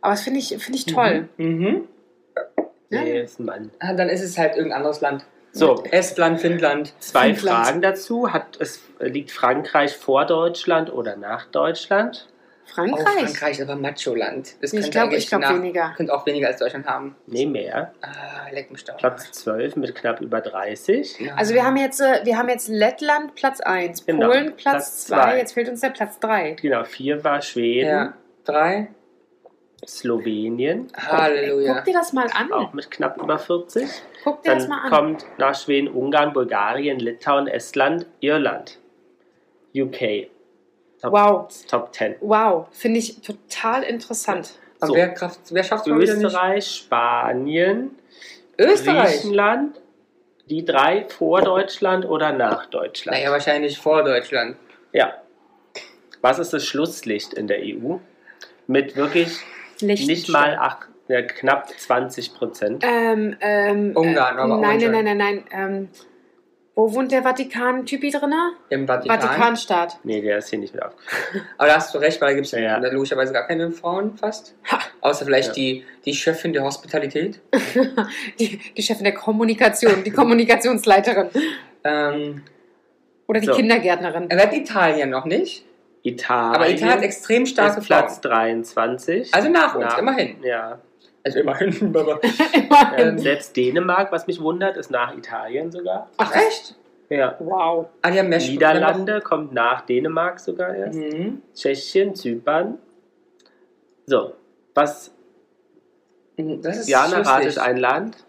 [0.00, 1.28] Aber das finde ich, finde ich toll.
[1.36, 1.88] Mhm.
[2.92, 3.02] Ja.
[3.02, 3.70] nee, ist ein Mann.
[3.80, 5.24] Ah, dann ist es halt irgendein anderes Land.
[5.54, 6.94] So, Estland, Finnland.
[7.00, 7.66] zwei Finnland.
[7.66, 8.32] Fragen dazu.
[8.32, 12.26] Hat es, liegt Frankreich vor Deutschland oder nach Deutschland?
[12.64, 13.02] Oh, Frankreich.
[13.24, 14.54] Frankreich ist aber Macho-Land.
[14.62, 15.92] Das Ich könnte glaube, ich glaube nach- weniger.
[15.94, 17.16] Könnte auch weniger als Deutschland haben.
[17.26, 17.92] Nee, mehr.
[18.00, 18.96] Ah, leck mich doch.
[18.96, 21.18] Platz 12 mit knapp über 30.
[21.20, 21.34] Ja.
[21.34, 25.06] Also wir haben jetzt, äh, wir haben jetzt Lettland Platz 1, Genau, Polen Platz Platz
[25.06, 25.38] 2, zwei.
[25.38, 26.56] jetzt fehlt uns der Platz 3.
[26.62, 28.12] Genau, 4 war Schweden, Ja.
[28.44, 28.88] Drei.
[29.86, 31.74] Slowenien, Halleluja.
[31.74, 32.52] Guck dir das mal an.
[32.52, 33.88] auch mit knapp über 40.
[34.22, 34.90] Guck dir das Dann mal an.
[34.90, 38.78] kommt nach Schweden, Ungarn, Bulgarien, Litauen, Estland, Irland,
[39.74, 40.28] UK.
[41.00, 41.48] Top, Wow.
[41.68, 42.16] Top 10.
[42.20, 44.52] Wow, finde ich total interessant.
[44.80, 44.94] So.
[44.94, 45.92] wer, Kraft, wer schafft es?
[45.92, 47.90] Österreich, Spanien,
[48.58, 49.20] Österreich.
[49.20, 49.80] Griechenland,
[50.48, 53.16] die drei vor Deutschland oder nach Deutschland.
[53.18, 54.56] Naja, wahrscheinlich vor Deutschland.
[54.92, 55.14] Ja.
[56.20, 57.96] Was ist das Schlusslicht in der EU?
[58.68, 59.40] Mit wirklich
[59.80, 60.76] nicht mal ach,
[61.08, 62.84] ja, knapp 20 Prozent.
[62.86, 65.44] Ähm, ähm, Ungarn, äh, aber Nein, nein, nein, nein, nein.
[65.52, 65.88] Ähm,
[66.74, 68.32] wo wohnt der Vatikan-Typi drin?
[68.70, 69.20] Im Vatikan.
[69.20, 69.98] Vatikanstaat.
[70.04, 71.44] Nee, der ist hier nicht mit aufgeführt.
[71.58, 72.78] Aber da hast du recht, weil da gibt es Ja, ja.
[72.78, 74.54] logischerweise gar keine Frauen fast.
[74.70, 74.78] Ha.
[75.02, 75.54] Außer vielleicht Ja.
[75.54, 77.40] die, die Chefin der Hospitalität.
[78.40, 81.28] Die, die Chefin der Kommunikation, die Kommunikationsleiterin.
[81.84, 82.42] Ähm,
[83.26, 83.52] Oder die So.
[83.54, 84.30] Kindergärtnerin.
[84.30, 85.66] er wird Italien noch nicht.
[86.02, 86.54] Italien.
[86.56, 88.32] Aber Italien hat extrem starke ist Platz Frauen.
[88.32, 89.32] 23.
[89.34, 90.42] Also nach uns, Nach- immerhin.
[90.42, 90.78] Ja.
[91.24, 91.72] Also immerhin.
[91.96, 93.08] aber- Immerhin.
[93.08, 96.08] Ähm, selbst Dänemark, was mich wundert, ist nach Italien sogar.
[96.16, 96.74] Ach echt?
[97.08, 97.36] Ja.
[97.38, 97.86] Wow.
[98.00, 100.98] Ah, die haben mehr Niederlande kommt nach Dänemark sogar erst.
[100.98, 101.42] Mhm.
[101.54, 102.78] Tschechien, Zypern.
[104.06, 104.32] So,
[104.74, 105.12] was
[106.38, 107.26] Mhm, Das ist Jana lustig.
[107.26, 108.24] ratet ein Land.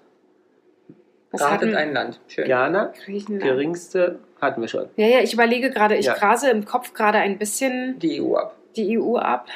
[1.32, 2.20] Was Ratet ein Land.
[2.28, 2.48] Schön.
[2.48, 3.44] Jana, Griechenland?
[3.44, 4.88] geringste hatten wir schon.
[4.96, 6.14] Ja, ja, ich überlege gerade, ich Ja.
[6.14, 8.56] grase im Kopf gerade ein bisschen Die EU ab.
[8.76, 9.48] die EU ab.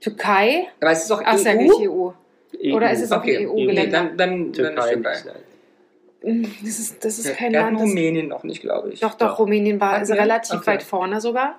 [0.00, 0.66] Türkei.
[0.80, 1.56] Aber es ist doch Ach, ist ja EU.
[1.58, 2.10] nicht EU.
[2.64, 2.76] EU.
[2.76, 3.90] Oder ist es auch Okay, ein nee, EU-Gelände?
[3.92, 5.34] dann, dann, dann ist Türkei nein.
[6.22, 7.88] Hm, Das ist, das ist kein Wir hatten Land.
[7.88, 9.00] Rumänien noch nicht, glaube ich.
[9.00, 9.38] doch, doch, Doch.
[9.40, 10.66] Rumänien war also relativ Okay.
[10.66, 11.58] weit vorne sogar.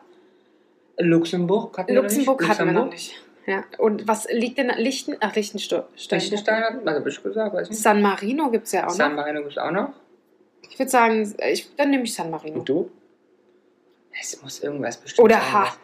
[0.99, 2.49] Luxemburg hatten wir Luxemburg nicht.
[2.49, 3.21] hatten wir noch nicht.
[3.45, 3.63] Ja.
[3.77, 5.17] Und was liegt denn Lichten?
[5.19, 5.35] Ach.
[5.35, 7.81] Liechtenstein hatten wir, habe ich gesagt, weiß nicht.
[7.81, 9.21] San Marino gibt es ja auch San noch.
[9.23, 9.89] Marino gibt es auch noch.
[10.69, 12.59] Ich würde sagen, ich, dann nehme ich San Marino.
[12.59, 12.89] Und du?
[14.19, 15.53] Es muss irgendwas bestimmt Oder sein.
[15.53, 15.77] ha,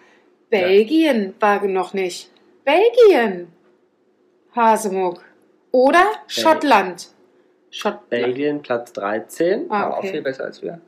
[0.50, 2.32] Belgien war noch nicht.
[2.64, 3.48] Belgien.
[4.56, 5.24] Hasemuck.
[5.72, 7.10] Oder Schottland.
[7.70, 8.10] Schottland.
[8.10, 9.66] Belgien Platz 13.
[9.70, 10.22] Ah, Aber auch viel okay.
[10.22, 10.82] besser als wir.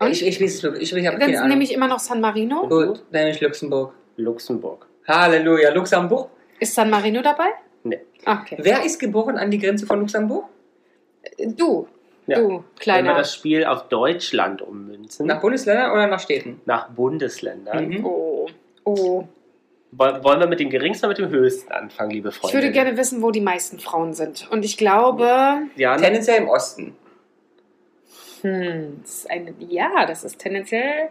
[0.00, 0.10] Und?
[0.10, 0.82] Ich, ich wirklich.
[0.82, 2.62] Ich, ich habe Dann keine nehme ich immer noch San Marino.
[2.68, 3.94] Gut, dann nehme ich Luxemburg.
[4.16, 4.86] Luxemburg.
[5.06, 6.30] Halleluja, Luxemburg.
[6.60, 7.48] Ist San Marino dabei?
[7.84, 8.00] Nee.
[8.24, 8.56] Okay.
[8.60, 10.46] Wer ist geboren an die Grenze von Luxemburg?
[11.56, 11.86] Du,
[12.28, 12.38] Ja.
[12.38, 13.14] du, Wenn wir kleiner.
[13.14, 16.60] das Spiel auf Deutschland ummünzen, Nach Bundesländern oder nach Städten?
[16.66, 18.04] nach Bundesländern, Mhm.
[18.06, 18.46] Oh,
[18.84, 19.24] oh.
[19.92, 22.56] woll- wollen wir mit dem geringsten oder mit dem höchsten anfangen, liebe Ich Freunde?
[22.58, 24.46] würde gerne wissen, wo die meisten Frauen sind.
[24.50, 25.26] Und ich glaube,
[25.76, 26.94] Ja, Tendenziell im Osten.
[28.42, 31.08] Hm, das eine, ja, das ist tendenziell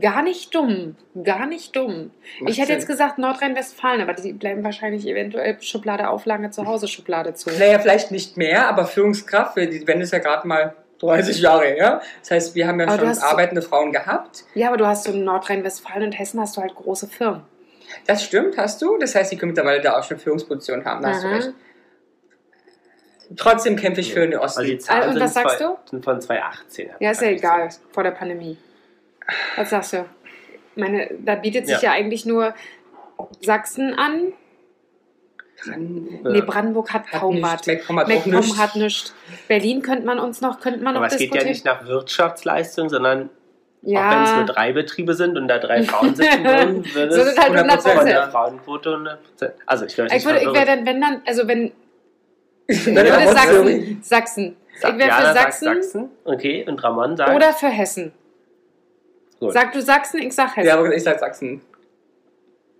[0.00, 0.96] gar nicht dumm.
[1.22, 2.10] Gar nicht dumm.
[2.40, 2.76] Macht ich hätte Sinn.
[2.76, 7.50] jetzt gesagt Nordrhein-Westfalen, aber die bleiben wahrscheinlich eventuell Schublade auf, lange zu Hause Schublade zu.
[7.50, 12.02] Naja, vielleicht nicht mehr, aber Führungskraft, Wende ist ja gerade mal 30 Jahre her.
[12.20, 14.44] Das heißt, wir haben ja Aber schon arbeitende Frauen gehabt.
[14.54, 17.42] Ja, aber du hast so in Nordrhein-Westfalen und Hessen hast du halt große Firmen.
[18.06, 18.96] Das stimmt, hast du.
[18.98, 21.02] Das heißt, die können mittlerweile da auch schon Führungspositionen haben.
[21.02, 21.52] Da hast du recht.
[23.36, 24.64] Trotzdem kämpfe ich für den also Osten.
[24.66, 25.76] die Zahlen Ah, und sind, was sagst zwei, du?
[25.90, 26.90] sind von 2018.
[27.00, 27.84] Ja, ist ja egal, gesagt.
[27.94, 28.58] vor der Pandemie.
[29.56, 30.04] Was sagst du?
[30.76, 31.90] Ich meine, da bietet sich Ja.
[31.90, 32.54] ja, eigentlich nur
[33.40, 34.32] Sachsen an.
[35.64, 37.66] Dran- Nee, Brandenburg hat hat kaum was.
[37.66, 37.98] MacPom
[38.58, 39.14] hat nichts.
[39.48, 41.52] Berlin könnte man uns noch, könnte man Aber noch es geht ja diskutieren.
[41.52, 45.82] nicht nach Wirtschaftsleistung, sondern auch wenn es ja, nur drei Betriebe sind und da drei
[45.84, 48.04] Frauen sitzen würden, würde So es halt 100%, von 100%.
[48.04, 49.50] der Frauenquote 100%.
[49.66, 51.70] Also ich Ich, würde, ich wäre dann, wenn dann, also wenn,
[52.66, 54.56] ich würde Sachsen, Sachsen.
[54.76, 56.10] Ich wäre für Sachsen, Sachsen.
[56.24, 57.34] Okay, und Ramon sagt.
[57.34, 58.12] oder für Hessen.
[59.40, 59.52] Gut.
[59.52, 60.68] Sag du Sachsen, ich sag Hessen.
[60.68, 61.60] Ja, aber ich sag Sachsen.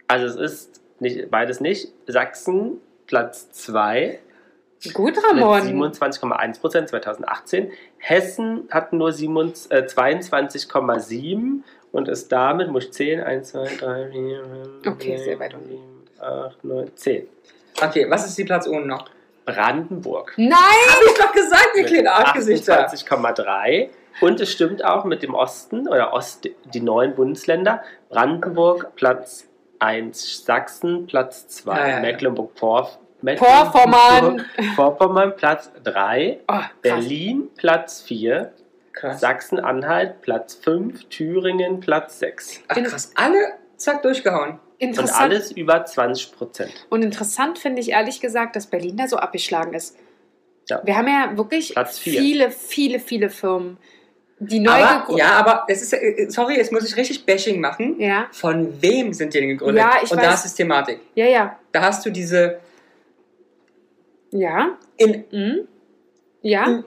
[0.09, 1.93] Also es ist nicht, beides nicht.
[2.07, 4.21] Sachsen Platz 2
[4.93, 5.63] Gut, mit Ramon.
[5.63, 7.73] 27,1 Prozent 2018.
[7.99, 14.11] Hessen hat nur 27, äh, 22,7 und ist damit, muss ich zählen, 1, 2, 3,
[14.11, 14.45] 4,
[14.83, 15.69] 5, Okay, sehr weit unten.
[15.71, 15.83] 7,
[16.21, 17.27] 8, 9, 10.
[17.83, 19.09] Okay, was ist die Platz ohne noch?
[19.45, 20.33] Brandenburg.
[20.37, 20.51] Nein!
[20.57, 22.89] Hab ich doch gesagt, ihr kleinen Arschgesichter.
[22.89, 23.91] 28,3.
[24.21, 27.83] Und es stimmt auch mit dem Osten oder Ost, die neuen Bundesländer.
[28.11, 29.47] Brandenburg Platz
[29.81, 32.01] 1, Sachsen Platz 2, Ja, ja, ja.
[32.01, 34.45] Mecklenburg-Vorpommern Vorpommern.
[34.77, 36.61] Vorpommern Platz 3, Oh.
[36.83, 38.53] Berlin Platz 4,
[38.93, 39.21] Krass.
[39.21, 42.61] Sachsen-Anhalt Platz 5, Thüringen Platz 6.
[42.69, 44.61] Ach krass, alle zack durchgehauen.
[44.81, 46.87] Und alles über 20 Prozent.
[46.91, 49.97] Und interessant finde ich ehrlich gesagt, dass Berlin da so abgeschlagen ist.
[50.69, 50.81] Ja.
[50.85, 53.77] Wir haben ja wirklich viele, viele, viele Firmen,
[54.39, 57.61] die neu Aber, gegründet ja, aber das ist, äh, sorry, jetzt muss ich richtig Bashing
[57.61, 58.01] machen.
[58.01, 59.85] ja, Von wem sind die denn gegründet?
[59.85, 60.41] Ja, ich Und da weiß.
[60.41, 61.01] ist es Thematik.
[61.15, 62.59] ja, ja, Da hast du diese
[64.35, 65.69] ja, in, mhm.
[66.43, 66.83] ja.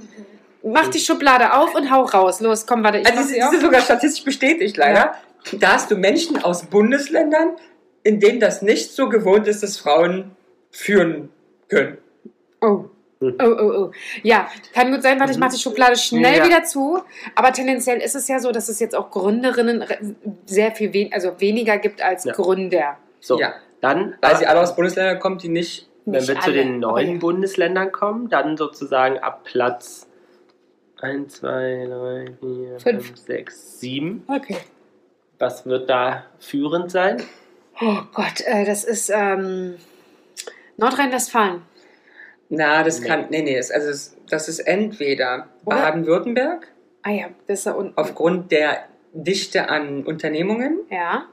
[0.63, 2.41] Mach die Schublade auf und hau raus.
[2.41, 3.51] Los, komm, warte, ich also sie auf.
[3.51, 5.15] diese sogar statistisch bestätigt leider.
[5.53, 7.51] Da hast du Menschen aus Bundesländern,
[8.07, 10.31] in denen das nicht so gewohnt ist, dass Frauen
[10.71, 11.29] führen
[11.67, 11.97] können.
[12.61, 12.85] Oh.
[13.19, 13.35] Hm.
[13.41, 13.91] Oh, oh, oh.
[14.21, 16.45] Ja, kann gut sein, warte, ich mache die Schublade schnell Ja.
[16.45, 16.99] wieder zu.
[17.35, 19.83] Aber tendenziell ist es ja so, dass es jetzt auch Gründerinnen
[20.45, 22.33] sehr viel wen also weniger gibt als Ja.
[22.33, 22.97] Gründer.
[23.19, 23.55] So, Ja.
[23.81, 25.89] dann, Weil sie alle aus Bundesländern kommen, die nicht.
[26.05, 27.19] wenn Nicht wir zu alle, den aber neuen ja.
[27.19, 30.07] Bundesländern kommen, dann sozusagen ab Platz
[31.01, 33.05] 1, 2, 3, 4, Fünf.
[33.07, 34.23] 5, 6, 7.
[34.27, 34.57] Okay.
[35.39, 37.21] Was wird da führend sein?
[37.79, 39.75] Oh Gott, äh, das ist ähm,
[40.77, 41.61] Nordrhein-Westfalen.
[42.49, 43.07] Na, das Nee.
[43.07, 43.25] kann.
[43.29, 45.47] Nee, nee, das, also es- das ist entweder?
[45.65, 46.67] Baden-Württemberg
[47.03, 47.93] Ah ja, das ist da unten.
[47.97, 50.79] aufgrund der Dichte an Unternehmungen.
[50.89, 51.25] Ja.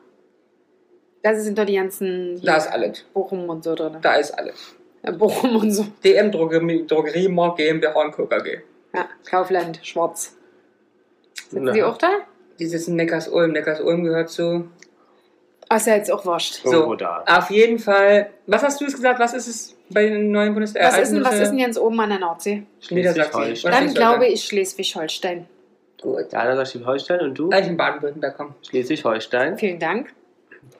[1.22, 3.04] Da sind doch die ganzen hier, Da ist alles.
[3.14, 3.96] Bochum und so drin.
[4.02, 4.74] Da ist alles.
[5.02, 5.86] Ja, Bochum und so.
[6.04, 8.26] DM Drogerie, Drogerie Mark GmbH und Co.
[8.26, 8.58] KG.
[8.94, 10.36] Ja, Kaufland, Schwarz.
[11.48, 11.72] Sitzen Na.
[11.72, 12.10] die auch da?
[12.58, 13.52] Die sitzen in Neckars-Ulm.
[13.52, 14.68] Neckars-Ulm gehört zu.
[15.76, 16.60] Ist ja jetzt auch wurscht.
[16.64, 17.24] So, da.
[17.26, 18.30] auf jeden Fall.
[18.46, 19.18] Was hast du jetzt gesagt?
[19.18, 20.92] Was ist es bei den neuen Bundesländern?
[20.92, 22.64] Was ist, denn, was ist denn jetzt oben an der Nordsee?
[22.80, 23.72] Schleswig-Holstein.
[23.72, 25.46] Oder Dann glaube ich Schleswig-Holstein.
[26.00, 26.32] Gut.
[26.32, 27.50] Jana sagt Schleswig-Holstein und du?
[27.50, 28.54] Eigentlich in Baden-Württemberg kommen.
[28.68, 29.58] Schleswig-Holstein.
[29.58, 30.12] Vielen Dank.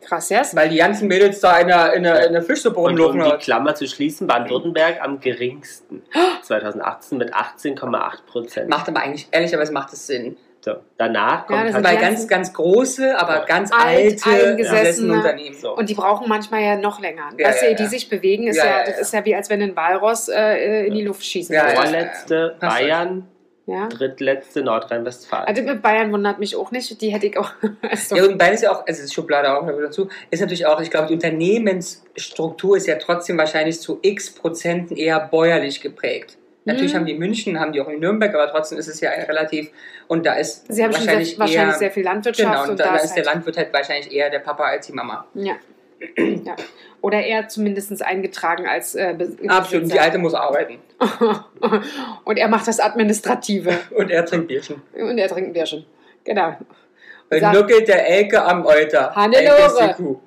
[0.02, 0.54] Krass, yes.
[0.54, 3.20] Weil die ganzen Mädels da in der, in der, in der Fischsuppe Und um rumlaufen.
[3.20, 3.40] die hat.
[3.40, 6.02] Klammer zu schließen, Baden-Württemberg am geringsten.
[6.42, 8.68] 2018 mit 18,8 Prozent.
[8.68, 10.36] Macht aber eigentlich, ehrlicherweise macht es Sinn.
[10.64, 13.44] So, danach kommt das sind halt die ganz, ganz große, aber Ja.
[13.44, 14.56] ganz Alt, alte, eingesessene.
[14.56, 15.54] besessene Unternehmen.
[15.60, 15.76] so.
[15.76, 17.28] Und die brauchen manchmal ja noch länger.
[17.38, 17.88] Ja, weißt ja, die ja.
[17.90, 19.00] sich bewegen, ist Ja, ja, ja, das ja.
[19.02, 21.74] ist ja wie als wenn ein Walross äh, in die Luft schießen Ja, würde.
[21.74, 21.82] ja.
[21.82, 22.56] Vorletzte.
[22.60, 23.28] Bayern,
[23.66, 23.88] Ja.
[23.88, 25.46] drittletzte Nordrhein-Westfalen.
[25.48, 26.98] Also mit Bayern wundert mich auch nicht.
[27.02, 27.50] Die hätte ich auch.
[27.82, 30.80] Also, Ja, und beides ja auch, also das Schublade auch noch dazu, ist natürlich auch,
[30.80, 36.38] ich glaube, die Unternehmensstruktur ist ja trotzdem wahrscheinlich zu x Prozenten eher bäuerlich geprägt.
[36.66, 36.98] Natürlich Mhm.
[36.98, 39.70] haben die München, haben die auch in Nürnberg, aber trotzdem ist es ja relativ.
[40.08, 42.80] Und da ist Sie haben wahrscheinlich, sehr, wahrscheinlich eher, sehr viel Landwirtschaft Genau, und und
[42.80, 45.26] da, da ist ist der halt, Landwirt halt wahrscheinlich eher der Papa als die Mama.
[45.34, 45.54] ja.
[46.16, 46.56] ja.
[47.00, 49.14] Oder eher zumindest eingetragen als äh,
[49.46, 49.84] Absolut.
[49.84, 50.78] Und die Alte muss arbeiten.
[52.24, 53.78] und er macht das Administrative.
[53.94, 54.80] Und er trinkt Bierchen.
[54.94, 55.84] Und er trinkt Bierchen.
[56.24, 56.56] Genau.
[57.52, 59.14] Nuckelt der Elke am Euter.
[59.14, 59.44] Hannelore.
[59.44, 60.20] Elke ist die Kuh.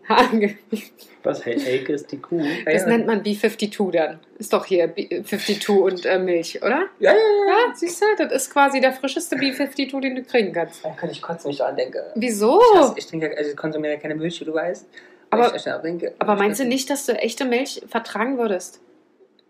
[1.28, 2.42] Was, hey, Elke ist die Kuh?
[2.66, 2.88] Das ja.
[2.88, 4.20] nennt man B52 dann.
[4.40, 6.86] Ist doch hier B52 und äh, Milch, oder?
[7.00, 7.68] Ja, ja, ja.
[7.68, 10.84] Ja, siehst du, das ist quasi der frischeste B52, den du kriegen kannst.
[10.86, 12.12] Da kann ich kotzen, wenn ich daran denke.
[12.16, 12.62] Wieso?
[12.74, 14.88] Ich, hasse, ich trinke, also ich konsumiere ja keine Milch, wie du weißt.
[15.30, 16.14] Aber- ich trinke.
[16.20, 18.80] Aber meinst du nicht, dass du echte Milch vertragen würdest?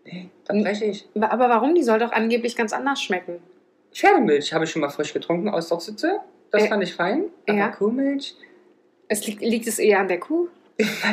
[0.04, 1.06] Nee, tatsächlich.
[1.20, 1.74] Aber warum?
[1.74, 3.40] Die soll doch angeblich ganz anders schmecken.
[3.92, 6.20] Pferdemilch habe ich schon mal frisch getrunken aus Docksitze.
[6.50, 7.24] Das Äh, fand ich fein.
[7.46, 7.68] Aber ja.
[7.68, 8.34] Kuhmilch?
[9.08, 10.48] Es liegt, liegt es eher an der Kuh?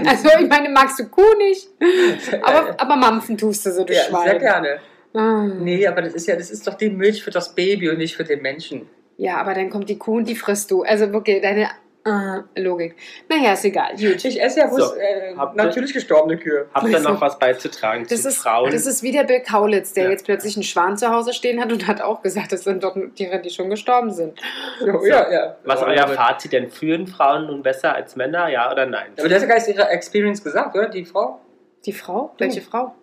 [0.06, 1.69] Also, ich meine, magst du Kuh nicht?
[2.43, 4.30] Aber, aber mampfen tust du so, du ja, Schwein.
[4.30, 4.80] sehr gerne.
[5.13, 5.43] Ah.
[5.45, 8.15] Nee, aber das ist ja, das ist doch die Milch für das Baby und nicht
[8.15, 8.88] für den Menschen.
[9.17, 10.84] Ja, aber dann kommt die Kuh und die frisst du.
[10.84, 11.69] Also wirklich, deine
[12.05, 12.95] äh, Logik.
[13.27, 13.91] Naja, ist egal.
[13.93, 14.23] Gut.
[14.23, 16.67] Ich esse ja bloß So, äh, natürlich gestorbene Kühe.
[16.73, 18.71] Habt ihr noch was beizutragen Das zu ist, Frauen?
[18.71, 20.09] das ist wie der Bill Kaulitz, der Ja.
[20.11, 22.95] jetzt plötzlich einen Schwan zu Hause stehen hat und hat auch gesagt, das sind doch
[23.15, 24.39] Tiere, die schon gestorben sind.
[24.85, 25.55] Ja, ja, ja.
[25.65, 26.69] was aber, euer Fazit denn?
[26.69, 28.49] Führen Frauen nun besser als Männer?
[28.49, 29.07] Ja oder nein?
[29.17, 30.87] aber das hat ja ihre Experience gesagt, oder?
[30.89, 31.39] Die Frau?
[31.85, 32.33] Die Frau?
[32.37, 32.93] Welche Frau?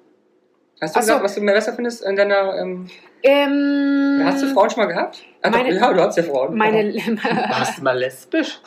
[0.80, 1.08] Hast du Ach so.
[1.12, 2.56] gesagt, was du mehr besser findest in deiner.
[2.58, 2.88] Ähm,
[3.24, 5.22] Ähm, hast du Frauen schon mal gehabt?
[5.42, 6.56] Ah, doch, meine- ja, du hast ja Frauen.
[6.56, 6.92] Meine,
[7.50, 8.60] Warst du mal lesbisch?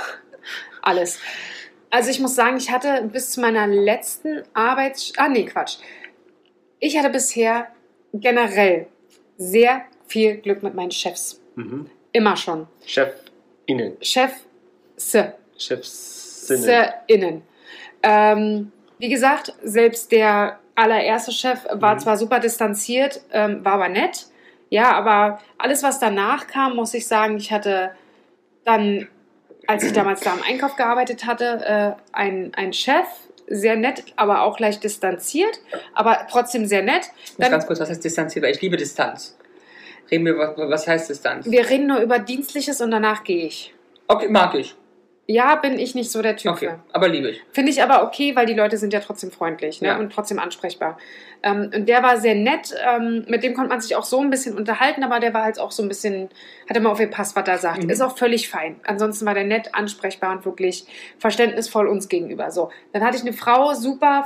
[0.86, 1.20] Alles.
[1.90, 5.14] Also ich muss sagen, ich hatte bis zu meiner letzten Arbeits...
[5.18, 5.78] Ah, nee, Quatsch.
[6.80, 7.68] Ich hatte bisher
[8.14, 8.88] generell
[9.38, 11.42] sehr viel Glück mit meinen Chefs.
[11.56, 11.90] Mhm.
[12.12, 12.68] Immer schon.
[12.86, 13.98] Chefinnen.
[14.02, 14.32] Chef,
[14.96, 16.64] se, Chefsinnen.
[16.64, 17.42] se, innen.
[18.04, 22.00] Ähm, wie gesagt, selbst der allererste Chef war Mhm.
[22.00, 24.28] zwar super distanziert, ähm, war aber nett.
[24.70, 27.92] Ja, aber alles, was danach kam, muss ich sagen, ich hatte
[28.64, 29.08] dann,
[29.68, 33.08] als ich damals da im Einkauf gearbeitet hatte, äh, ein, ein Chef,
[33.48, 35.60] sehr nett, aber auch leicht distanziert,
[35.94, 37.04] aber trotzdem sehr nett.
[37.38, 38.36] Dann, ganz kurz, was heißt Distanz?
[38.36, 39.38] Weil ich liebe Distanz.
[40.10, 41.50] Reden wir, was, was heißt Distanz?
[41.50, 43.74] wir reden nur über Dienstliches und danach gehe ich.
[44.08, 44.76] Okay, mag ich.
[45.28, 46.80] Ja, bin ich nicht so der Typ Okay, für.
[46.94, 47.42] aber liebe ich.
[47.52, 49.88] Finde ich aber okay, weil die Leute sind ja trotzdem freundlich ne?
[49.88, 49.98] Ja.
[49.98, 51.00] und trotzdem ansprechbar.
[51.42, 54.30] Ähm, und der war sehr nett, ähm, mit dem konnte man sich auch so ein
[54.30, 56.30] bisschen unterhalten, aber der war halt auch so ein bisschen,
[56.70, 57.84] hat immer aufgepasst, was er sagt.
[57.84, 57.90] Mhm.
[57.90, 58.80] Ist auch völlig fein.
[58.86, 60.86] Ansonsten war der nett, ansprechbar und wirklich
[61.18, 62.52] verständnisvoll uns gegenüber.
[62.52, 64.26] So, dann hatte ich eine Frau, super,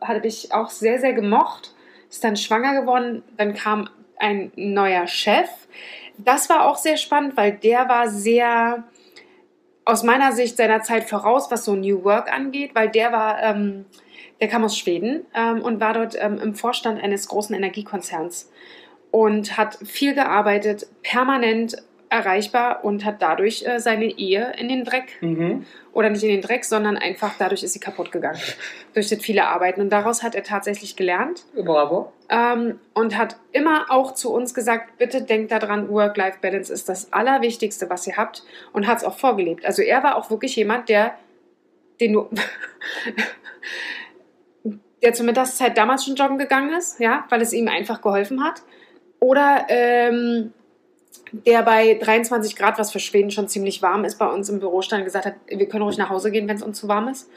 [0.00, 1.74] hatte ich auch sehr, sehr gemocht,
[2.08, 5.48] ist dann schwanger geworden, dann kam ein neuer Chef.
[6.16, 8.84] Das war auch sehr spannend, weil der war sehr
[9.88, 13.86] aus meiner Sicht seiner Zeit voraus, was so New Work angeht, weil der war, ähm,
[14.38, 18.50] der kam aus Schweden ähm, und war dort ähm, im Vorstand eines großen Energiekonzerns
[19.10, 25.18] und hat viel gearbeitet, permanent erreichbar und hat dadurch äh, seine Ehe in den Dreck
[25.20, 25.66] Mhm.
[25.92, 28.40] oder nicht in den Dreck, sondern einfach dadurch ist sie kaputt gegangen
[28.94, 32.12] durch das viele Arbeiten und daraus hat er tatsächlich gelernt Bravo.
[32.28, 37.90] ähm, und hat immer auch zu uns gesagt, bitte denkt daran, Work-Life-Balance ist das Allerwichtigste,
[37.90, 38.42] was ihr habt
[38.72, 39.64] und hat es auch vorgelebt.
[39.66, 41.14] Also er war auch wirklich jemand, der,
[42.00, 42.28] den du,
[45.02, 48.62] der zur Mittagszeit damals schon joggen gegangen ist, ja, weil es ihm einfach geholfen hat.
[49.20, 50.52] Oder ähm,
[51.32, 54.80] der bei 23 Grad, was für Schweden schon ziemlich warm ist, bei uns im Büro
[54.80, 57.08] stand und gesagt hat, wir können ruhig nach Hause gehen, wenn es uns zu warm
[57.08, 57.28] ist.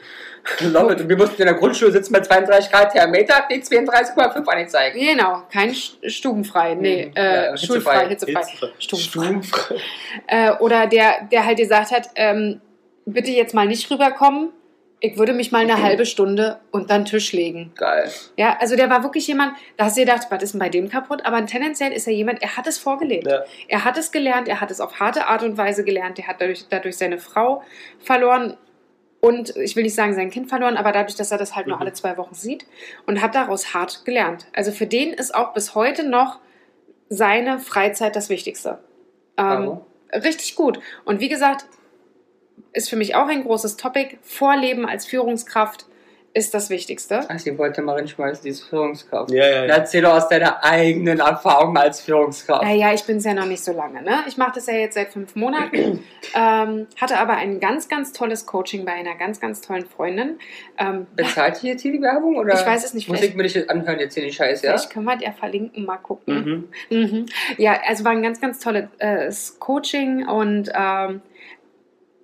[0.60, 1.08] It.
[1.08, 4.96] Wir mussten in der Grundschule sitzen bei 32 Grad Thermometer, hat die 32,5 angezeigt.
[4.96, 7.12] Genau, kein stubenfrei, nee, Mhm.
[7.16, 8.40] äh, Ja, schulfrei, hitzefrei.
[8.44, 8.68] hitzefrei.
[8.78, 9.22] Stubenfrei.
[9.24, 9.74] Stubenfrei.
[10.26, 12.60] Äh, oder der, der halt gesagt hat, ähm,
[13.04, 14.50] bitte jetzt mal nicht rüberkommen,
[15.04, 17.72] ich würde mich mal eine halbe Stunde unter den Tisch legen.
[17.74, 18.08] Geil.
[18.36, 20.88] Ja, also der war wirklich jemand, da hast du gedacht, was ist denn bei dem
[20.88, 21.26] kaputt?
[21.26, 23.26] Aber tendenziell ist er jemand, er hat es vorgelebt.
[23.26, 23.42] Ja.
[23.66, 26.40] Er hat es gelernt, er hat es auf harte Art und Weise gelernt, er hat
[26.40, 27.64] dadurch, dadurch seine Frau
[27.98, 28.56] verloren
[29.20, 31.76] und ich will nicht sagen sein Kind verloren, aber dadurch, dass er das halt nur
[31.76, 31.82] Mhm.
[31.82, 32.64] alle zwei Wochen sieht
[33.06, 34.46] und hat daraus hart gelernt.
[34.52, 36.38] Also für den ist auch bis heute noch
[37.08, 38.78] seine Freizeit das Wichtigste.
[39.36, 39.80] Ähm,
[40.12, 40.78] richtig gut.
[41.04, 41.66] Und wie gesagt,
[42.72, 44.18] ist für mich auch ein großes Topic.
[44.22, 45.86] Vorleben als Führungskraft
[46.34, 47.20] ist das Wichtigste.
[47.28, 49.30] Ach, sie wollte mal reinschmeißen, diese Führungskraft.
[49.32, 49.74] Ja, ja, ja.
[49.74, 52.62] Erzähl doch aus deiner eigenen Erfahrung als Führungskraft.
[52.62, 54.00] Naja, ich bin es ja noch nicht so lange.
[54.00, 54.20] Ne?
[54.26, 56.02] Ich mache das ja jetzt seit fünf Monaten.
[56.34, 60.38] ähm, hatte aber ein ganz, ganz tolles Coaching bei einer ganz, ganz tollen Freundin.
[60.78, 62.36] Ähm, Bezahlt ihr jetzt hier die Werbung?
[62.36, 64.62] Oder Ich weiß es nicht, Muss vielleicht- ich mir nicht anhören jetzt hier den Scheiß,
[64.62, 64.70] ja?
[64.70, 66.70] Vielleicht können wir der verlinken, mal gucken.
[66.88, 66.98] Mhm.
[66.98, 67.26] Mhm.
[67.58, 71.20] Ja, also war ein ganz, ganz tolles äh, Coaching und ähm,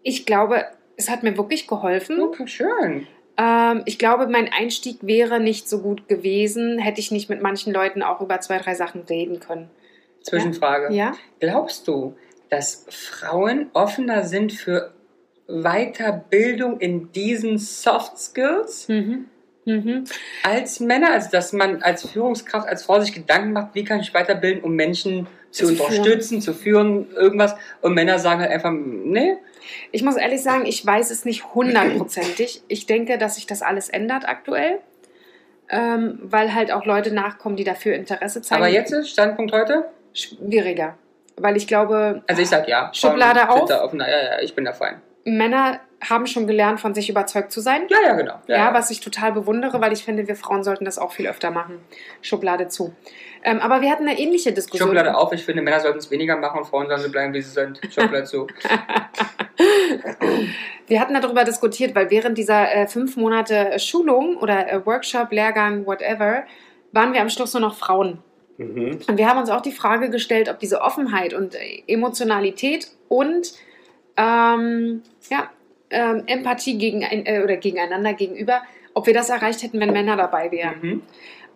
[0.02, 0.64] ich glaube,
[0.96, 2.20] es hat mir wirklich geholfen.
[2.20, 3.06] Okay, schön.
[3.36, 7.72] Ähm, ich glaube, mein Einstieg wäre nicht so gut gewesen, hätte ich nicht mit manchen
[7.72, 9.70] Leuten auch über zwei, drei Sachen reden können.
[10.22, 10.92] Zwischenfrage.
[10.94, 11.14] Ja?
[11.40, 12.16] Glaubst du,
[12.50, 14.92] dass Frauen offener sind für
[15.46, 19.26] Weiterbildung in diesen Soft Skills Mhm.
[19.64, 20.04] Mhm.
[20.42, 21.12] als Männer?
[21.12, 24.74] Also, dass man als Führungskraft, als Frau sich Gedanken macht, wie kann ich weiterbilden, um
[24.74, 25.88] Menschen zu, Zu führen.
[25.98, 27.54] unterstützen, zu führen, irgendwas.
[27.80, 29.36] Und Männer sagen halt einfach, nee,
[29.92, 32.62] Ich muss ehrlich sagen, ich weiß es nicht hundertprozentig.
[32.68, 34.78] Ich denke, dass sich das alles ändert aktuell,
[35.68, 38.62] ähm, weil halt auch Leute nachkommen, die dafür Interesse zeigen.
[38.62, 39.90] aber jetzt ist Standpunkt heute?
[40.14, 40.96] schwieriger,
[41.36, 42.90] weil ich glaube, Also ich sag ja.
[42.92, 43.68] Schublade auf.
[43.68, 44.08] da offener.
[44.08, 45.00] Ja, ja, ich bin da fein.
[45.24, 47.82] Männer haben schon gelernt, von sich überzeugt zu sein.
[47.88, 48.34] Ja, ja, genau.
[48.46, 51.50] Ja, was ich total bewundere, weil ich finde, wir Frauen sollten das auch viel öfter
[51.50, 51.80] machen.
[52.22, 52.94] Schublade zu.
[53.42, 54.88] Ähm, aber wir hatten eine ähnliche Diskussion.
[54.88, 57.42] Schublade auf, ich finde, Männer sollten es weniger machen und Frauen sollen so bleiben, wie
[57.42, 57.80] sie sind.
[57.92, 58.46] Schublade zu.
[60.86, 65.84] Wir hatten darüber diskutiert, weil während dieser äh, fünf Monate Schulung oder äh, Workshop, Lehrgang,
[65.86, 66.44] whatever,
[66.92, 68.18] waren wir am Schluss nur noch Frauen.
[68.56, 68.98] Mhm.
[69.06, 73.52] Und wir haben uns auch die Frage gestellt, ob diese Offenheit und äh, Emotionalität und
[74.16, 75.50] ähm, ja,
[75.90, 78.62] ähm, Empathie gegen ein, äh, oder gegeneinander gegenüber,
[78.94, 80.80] ob wir das erreicht hätten, wenn Männer dabei wären.
[80.80, 81.02] Mhm.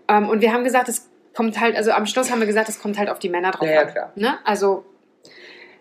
[0.09, 2.81] Ähm, und wir haben gesagt, es kommt halt, also am Schluss haben wir gesagt, es
[2.81, 3.89] kommt halt auf die Männer drauf Ja, ja, an.
[3.93, 4.13] klar.
[4.17, 4.39] Ne?
[4.45, 4.85] Also,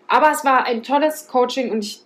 [0.08, 2.00] aber es war ein tolles Coaching und ich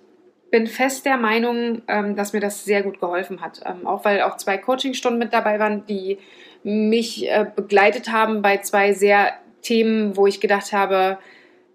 [0.51, 3.61] bin fest der Meinung, ähm, dass mir das sehr gut geholfen hat.
[3.65, 6.19] Ähm, auch weil auch zwei Coachingstunden mit dabei waren, die
[6.63, 9.33] mich äh, begleitet haben bei zwei sehr
[9.63, 11.19] Themen, wo ich gedacht habe,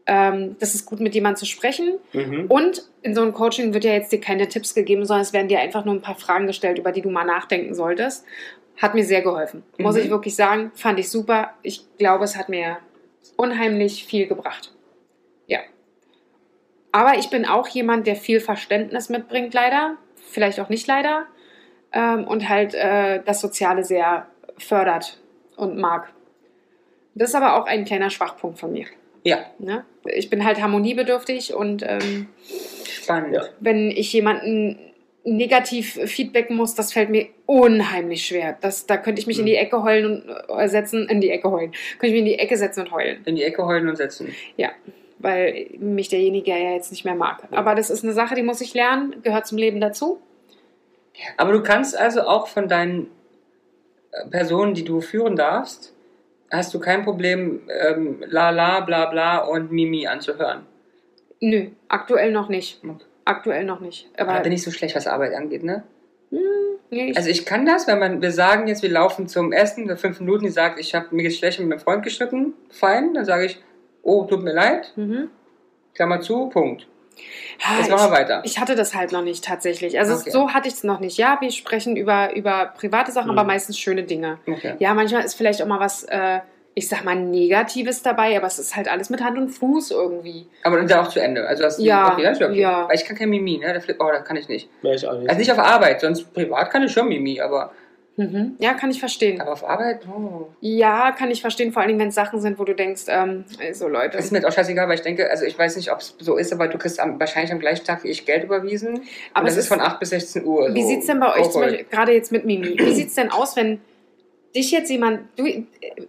[0.08, 1.96] ähm, das ist gut, mit jemandem zu sprechen.
[2.14, 2.46] Mhm.
[2.48, 5.48] Und in so einem Coaching wird ja jetzt dir keine Tipps gegeben, sondern es werden
[5.48, 8.26] dir einfach nur ein paar Fragen gestellt, über die du mal nachdenken solltest.
[8.82, 9.64] Hat mir sehr geholfen.
[9.78, 10.02] Muss Mhm.
[10.02, 10.72] ich wirklich sagen.
[10.76, 11.54] Fand ich super.
[11.62, 12.78] Ich glaube, es hat mir
[13.38, 14.74] unheimlich viel gebracht.
[15.48, 15.60] Ja.
[16.92, 19.98] Aber ich bin auch jemand, der viel Verständnis mitbringt, leider.
[20.30, 21.26] Vielleicht auch nicht leider.
[21.94, 24.28] Ähm, und halt äh, das Soziale sehr
[24.58, 25.20] fördert
[25.58, 26.12] und mag.
[27.16, 28.86] Das ist aber auch ein kleiner Schwachpunkt von mir.
[29.24, 29.86] Ja, Ne?
[30.06, 32.30] Ich bin halt harmoniebedürftig und ähm,
[32.86, 33.38] spannend.
[33.60, 34.80] Wenn ich jemanden
[35.24, 38.58] negativ feedbacken muss, das fällt mir unheimlich schwer.
[38.62, 41.52] Das, da könnte ich mich in die Ecke heulen und äh, setzen, in die Ecke
[41.52, 41.72] heulen.
[42.00, 43.22] Könnte ich mich in die Ecke setzen und heulen.
[43.26, 44.34] In die Ecke heulen und setzen.
[44.58, 44.72] Ja,
[45.20, 47.44] weil mich derjenige ja jetzt nicht mehr mag.
[47.52, 50.20] Aber das ist eine Sache, die muss ich lernen, gehört zum Leben dazu.
[51.38, 53.08] Aber du kannst also auch von deinen
[54.12, 55.94] äh, Personen, die du führen darfst,
[56.50, 60.66] hast du kein Problem, ähm, la la, bla bla und Mimi anzuhören.
[61.40, 62.84] Nö, aktuell noch nicht.
[62.84, 63.06] Okay.
[63.32, 64.10] Aktuell noch nicht.
[64.16, 65.84] Aber Aber da bin ich so schlecht, was Arbeit angeht, ne?
[66.90, 69.88] nee, ich, Also ich kann das, wenn man, wir sagen jetzt, wir laufen zum Essen,
[69.88, 73.14] für fünf Minuten, die sagt, ich habe mir geht's schlecht mit meinem Freund geschnitten, fein,
[73.14, 73.62] dann sage ich,
[74.04, 75.30] oh, tut mir leid, mhm.
[75.94, 76.88] Klammer zu, Punkt.
[77.64, 78.42] Ah, Jetzt machen wir weiter.
[78.46, 80.00] Ich hatte das halt noch nicht tatsächlich.
[80.00, 80.32] Also Okay.
[80.32, 81.18] so hatte ich es noch nicht.
[81.18, 83.38] Ja, wir sprechen über, über private Sachen, Mhm.
[83.38, 84.40] aber meistens schöne Dinge.
[84.48, 84.76] Okay.
[84.80, 86.40] Ja, manchmal ist vielleicht auch mal was, äh,
[86.74, 90.48] ich sag mal, Negatives dabei, aber es ist halt alles mit Hand und Fuß irgendwie.
[90.64, 91.46] Aber dann ist ja auch zu Ende.
[91.46, 92.60] Also das Ja, okay, das ist okay.
[92.62, 92.88] ja.
[92.88, 93.74] Weil ich kann kein Mimi, ne?
[93.74, 94.70] Der Flip, oh, das kann ich nicht.
[94.82, 95.30] Ja, ich auch nicht.
[95.30, 97.72] Also nicht auf Arbeit, sonst privat kann ich schon Mimi, aber,
[98.18, 98.58] Mhm.
[98.60, 99.40] Ja, kann ich verstehen.
[99.40, 100.48] aber auf Arbeit, oh.
[100.60, 103.88] Ja, kann ich verstehen, vor allem wenn es Sachen sind, wo du denkst, ähm, so
[103.88, 104.18] Leute.
[104.18, 106.16] Das ist mir jetzt auch scheißegal, weil ich denke, also ich weiß nicht, ob es
[106.20, 109.02] so ist, aber du kriegst am, wahrscheinlich am gleichen Tag wie ich Geld überwiesen.
[109.34, 110.74] Aber und das es ist von 8 bis 16 Uhr.
[110.74, 110.90] Wie so.
[110.90, 111.70] sieht's denn bei euch Oh, zum voll.
[111.70, 113.80] Beispiel, gerade jetzt mit Mimi, wie sieht's denn aus, wenn
[114.56, 115.46] dich jetzt jemand, du,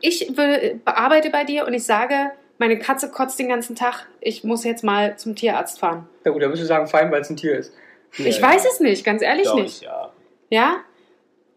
[0.01, 4.45] ich will, bearbeite bei dir und ich sage, meine Katze kotzt den ganzen Tag, ich
[4.45, 6.09] muss jetzt mal zum Tierarzt fahren.
[6.25, 7.73] Ja gut, da müsst du sagen, fein, weil es ein Tier ist.
[8.19, 8.43] Ja, ich ja.
[8.49, 9.83] weiß es nicht, ganz ehrlich Doch, nicht.
[9.83, 10.11] Ja.
[10.51, 10.77] Ja?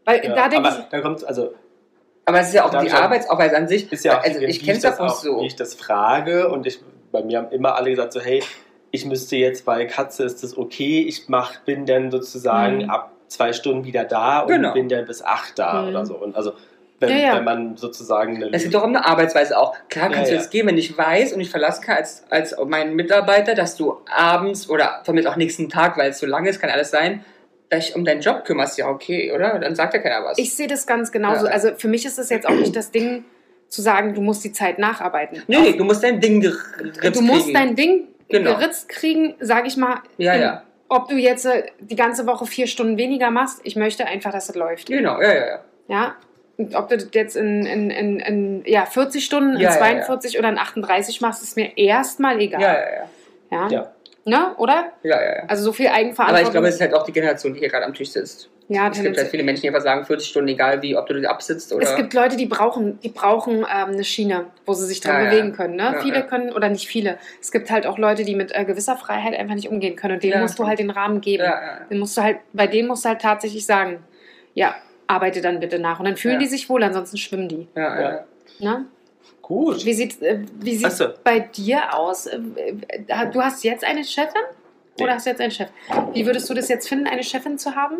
[0.06, 0.36] Weil Ja.
[0.36, 1.54] da denke aber ich, da kommt also
[2.26, 3.92] Aber es ist ja auch die Arbeitsarbeit an sich.
[3.92, 5.42] ist ja auch also ich kenne es ja das von auch, so.
[5.42, 6.80] wie ich das frage und ich
[7.12, 8.42] bei mir haben immer alle gesagt so hey
[8.92, 12.90] ich müsste jetzt bei Katze ist das okay ich mach bin dann sozusagen Mhm.
[12.90, 14.74] ab zwei Stunden wieder da und Genau.
[14.74, 15.90] bin dann bis acht da Mhm.
[15.90, 16.54] oder so und also
[17.00, 17.36] wenn, Ja, ja.
[17.38, 19.76] wenn man sozusagen eine Es geht doch um eine Arbeitsweise auch.
[19.90, 20.42] Klar kannst Ja, du ja.
[20.42, 23.98] jetzt gehen, wenn ich weiß und ich verlassen kann als, als mein Mitarbeiter, dass du
[24.10, 27.24] abends oder von mir auch nächsten Tag, weil es so lange ist, kann alles sein,
[27.70, 29.60] dass ich um deinen Job kümmerst, ja okay, oder?
[29.60, 30.38] Dann sagt ja keiner was.
[30.38, 31.46] ich sehe das ganz genauso.
[31.48, 31.52] Ja.
[31.52, 33.26] Also für mich ist es jetzt auch nicht das Ding
[33.68, 35.42] zu sagen, du musst die Zeit nacharbeiten.
[35.48, 37.54] nee, nee, du musst dein Ding geritzt du musst kriegen.
[37.54, 38.56] dein Ding Genau.
[38.56, 40.64] geritzt kriegen, sage ich mal, Ja, in- ja.
[40.90, 43.60] ob du jetzt äh, die ganze Woche vier Stunden weniger machst.
[43.64, 44.88] Ich möchte einfach, dass es läuft.
[44.88, 45.60] Genau, ja, ja, ja.
[45.88, 46.16] Ja.
[46.74, 50.40] Ob du das jetzt in, in, in, in ja, 40 Stunden, Ja, in ja, 42
[50.40, 52.62] oder in 38 machst, ist mir erstmal egal.
[52.62, 53.10] Ja, ja, ja.
[53.52, 53.68] Ja.
[53.70, 53.92] Ja.
[54.28, 54.56] Ne?
[54.58, 54.92] Oder?
[55.04, 55.44] ja, ja, ja.
[55.48, 56.46] Also so viel Aber Eigenverantwortung.
[56.48, 58.50] ich glaube, es ist halt auch die Generation, die hier gerade am Tisch sitzt.
[58.70, 61.14] ja, Es gibt halt viele Menschen, die einfach sagen, 40 Stunden, egal wie, ob du
[61.14, 61.84] das absitzt oder.
[61.86, 65.24] es gibt Leute, die brauchen, die brauchen ähm, eine Schiene, wo sie sich dran Ja,
[65.26, 65.30] ja.
[65.30, 65.76] bewegen können.
[65.76, 65.84] Ne?
[65.94, 66.22] Ja, viele ja.
[66.24, 67.20] können, oder nicht viele.
[67.40, 70.16] Es gibt halt auch Leute, die mit äh, gewisser Freiheit einfach nicht umgehen können.
[70.16, 71.44] Und denen Ja, musst du halt den Rahmen geben.
[71.44, 71.80] ja, ja.
[71.92, 74.00] Den musst du halt, bei denen musst du halt tatsächlich sagen,
[74.56, 74.74] Ja,
[75.08, 76.00] arbeite dann bitte nach.
[76.00, 76.40] Und dann fühlen Ja.
[76.40, 77.68] die sich wohl, ansonsten schwimmen die.
[77.76, 78.12] Ja, Ja.
[78.12, 78.26] ja.
[78.78, 78.86] Ne?
[79.42, 79.86] Gut.
[79.86, 81.06] Wie sieht äh, wie sieht's so.
[81.24, 82.26] bei dir aus?
[82.26, 82.40] Äh,
[82.88, 84.42] äh, Du hast jetzt eine Chefin?
[85.00, 85.70] Oder hast du jetzt einen Chef?
[86.14, 87.98] Wie würdest du das jetzt finden, eine Chefin zu haben?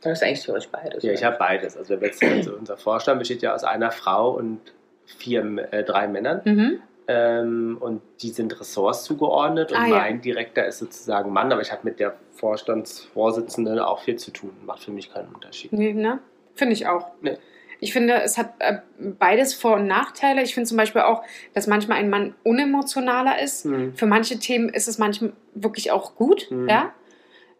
[0.00, 1.02] Das ist eigentlich theoretisch beides.
[1.04, 1.76] Ja, ich habe beides.
[1.76, 4.60] Also, wir wechseln- also unser Vorstand besteht ja aus einer Frau und
[5.04, 6.40] vier, äh, drei Männern.
[6.44, 6.82] Mhm.
[7.06, 9.96] Ähm, und die sind Ressorts zugeordnet und Ah, ja.
[9.98, 14.50] mein Direktor ist sozusagen Mann, aber ich habe mit der Vorstandsvorsitzenden auch viel zu tun.
[14.64, 15.72] Macht für mich keinen Unterschied.
[15.72, 16.18] Nee, ne?
[16.58, 17.06] Finde ich auch.
[17.22, 17.38] Nee.
[17.80, 20.42] Ich finde, es hat äh, beides Vor- und Nachteile.
[20.42, 21.22] Ich finde zum Beispiel auch,
[21.54, 23.66] dass manchmal ein Mann unemotionaler ist.
[23.66, 23.94] Mhm.
[23.94, 26.68] Für manche Themen ist es manchmal wirklich auch gut, Mhm.
[26.68, 26.92] ja.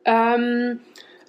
[0.04, 0.80] Ähm,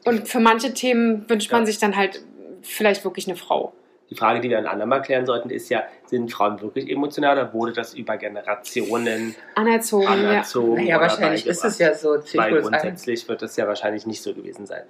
[0.06, 1.66] und für manche Themen wünscht man Ja.
[1.68, 2.24] sich dann halt
[2.64, 3.74] vielleicht wirklich eine Frau.
[4.10, 7.54] Die Frage, die wir ein andermal klären sollten, ist ja, sind Frauen wirklich emotional oder
[7.54, 10.74] wurde das über Generationen Anerzogen, anerzogen?
[10.84, 12.18] Naja, oder wahrscheinlich ist es ja so.
[12.34, 14.82] Weil grundsätzlich wird das ja wahrscheinlich nicht so gewesen sein.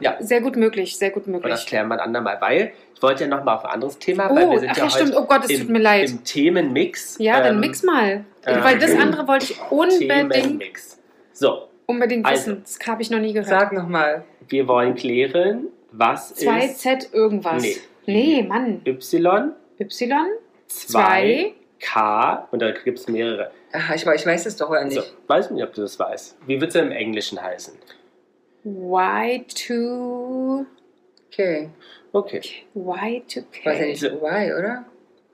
[0.00, 0.16] Ja.
[0.20, 1.66] Sehr gut möglich, sehr gut Aber das möglich.
[1.66, 4.50] klären wir ein andermal, weil ich wollte ja nochmal auf ein anderes Thema, Oh, weil
[4.50, 5.10] wir sind ach ja ja, stimmt.
[5.14, 6.10] heute Oh Gott, es im, tut mir leid.
[6.10, 7.16] im Themenmix.
[7.18, 8.24] Ja, dann Ähm, mix mal.
[8.46, 10.98] ähm, Weil das andere wollte ich unbedingt, Themenmix.
[11.32, 12.52] So, unbedingt Also.
[12.52, 12.62] wissen.
[12.64, 13.48] Das habe ich noch nie gehört.
[13.48, 14.24] Sag nochmal.
[14.48, 17.62] wir wollen klären, was ist 2Z irgendwas.
[17.62, 17.76] Nee.
[18.06, 18.80] Nee, Mann.
[18.86, 20.26] Y, Y,
[20.66, 23.50] 2, K und da gibt es mehrere.
[23.72, 24.96] Ach, ich, weiß- ich weiß es doch oder nicht.
[24.96, 26.38] So, weiß nicht, ob du das weißt.
[26.46, 27.74] Wie wird es im Englischen heißen?
[28.64, 30.64] Y2,
[31.30, 31.68] Okay.
[32.12, 32.40] Okay.
[32.74, 33.64] Y2K.
[33.66, 34.84] Weiß ja nicht, Y, oder?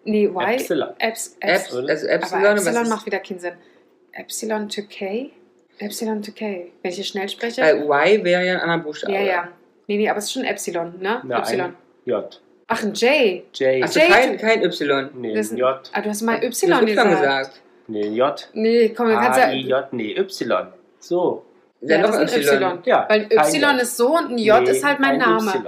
[0.05, 0.55] Nee, Y.
[0.55, 0.89] Epsilon.
[0.99, 3.55] Eps, Eps, also Epsilon, aber Epsilon macht wieder keinen Sinn.
[4.13, 5.31] Epsilon to K?
[5.79, 6.73] Epsilon to K.
[6.83, 7.63] Wenn ich hier schnell spreche?
[7.63, 7.83] Weil
[8.19, 9.13] Y wäre ja ein anderer Buchstabe.
[9.15, 9.49] ja, ja.
[9.87, 11.21] Nee, nee, aber es ist schon Epsilon, ne?
[11.25, 11.61] Na, y.
[11.61, 12.41] ein J.
[12.67, 13.45] Ach, ein J.
[13.55, 13.83] J.
[13.85, 15.11] Achso, J- kein, kein Y.
[15.15, 15.91] nee, Das ist ein J.
[15.93, 16.87] Ah, du hast mal Du Y gesagt.
[16.87, 17.61] gesagt.
[17.87, 18.49] Nee, J.
[18.55, 19.81] Nee, komm, kannst du I, ja.
[19.81, 20.67] J, nee, Y.
[20.99, 21.45] So.
[21.89, 22.63] Ja, das noch ist ein Y.
[22.63, 22.79] Y.
[22.85, 23.07] Ja.
[23.09, 25.51] Weil Y ist so und ein J Nee, ist halt mein Name.
[25.55, 25.67] Y.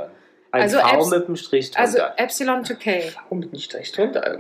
[0.53, 2.14] Ein Also V Eps- mit einem Strich Also drunter.
[2.17, 3.12] Epsilon to K.
[3.25, 4.39] Warum mit einem Strich drunter?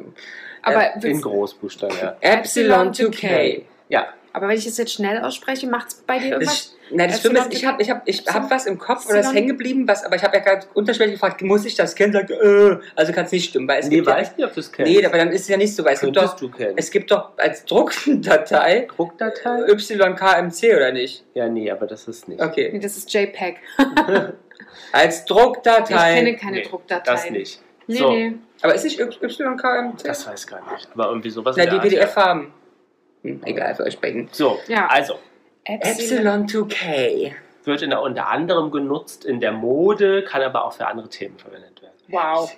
[0.62, 2.16] Aber, Ä- in Großbuchstaben, ja.
[2.20, 3.66] Epsilon to K.
[3.88, 6.74] Ja, aber wenn ich es jetzt schnell ausspreche, macht es bei dir irgendwas?
[6.74, 9.20] Das, nein, das Schlimme ist, ich habe ich hab, ich hab was im Kopf oder
[9.20, 12.12] ist hängen geblieben, was, aber ich habe ja gerade unterschwellig gefragt, muss ich das kennen?
[12.12, 14.52] Sagt, äh, also kann es nicht stimmen, weil es nee, gibt ja, weiß nicht, ob
[14.52, 14.92] du es kennst.
[14.92, 16.74] Nee, aber dann ist es ja nicht so, weil es gibt doch, du kennen.
[16.76, 19.60] es gibt doch als Druckdatei Druckdatei?
[19.68, 21.24] YKMC oder nicht?
[21.34, 22.38] Ja, nee, aber das ist nicht.
[22.38, 22.78] Nee, Okay.
[22.78, 23.56] das ist JPEG.
[24.92, 26.34] Als Ich kenne Druckdatei.
[26.40, 27.04] keine Nee, Druckdateien.
[27.04, 27.60] Das nicht.
[27.86, 28.32] Nee, so, nee.
[28.62, 30.02] Aber ist nicht YKMC?
[30.04, 30.88] das weiß ich gar nicht.
[30.94, 31.56] Aber irgendwie sowas.
[31.56, 32.08] Na, in die der
[33.44, 34.28] egal, für euch beiden.
[34.32, 34.86] So, Ja.
[34.88, 35.18] also,
[35.64, 37.34] Epsilon to K.
[37.64, 41.38] wird in der, unter anderem genutzt in der Mode, kann aber auch für andere Themen
[41.38, 41.94] verwendet werden.
[42.08, 42.54] Wow.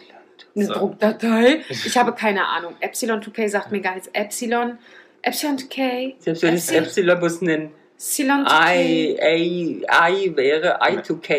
[0.54, 0.74] Eine So.
[0.74, 1.62] Druckdatei?
[1.68, 2.74] Ich habe keine Ahnung.
[2.80, 4.08] Epsilon to K sagt mir gar nichts.
[4.12, 4.78] Epsilon.
[5.22, 6.14] Epsilon to K.
[6.18, 8.74] Selbst wenn es Epsilon- bloß ein Epsilon to K.
[8.74, 11.34] I, I, I wäre, I to K,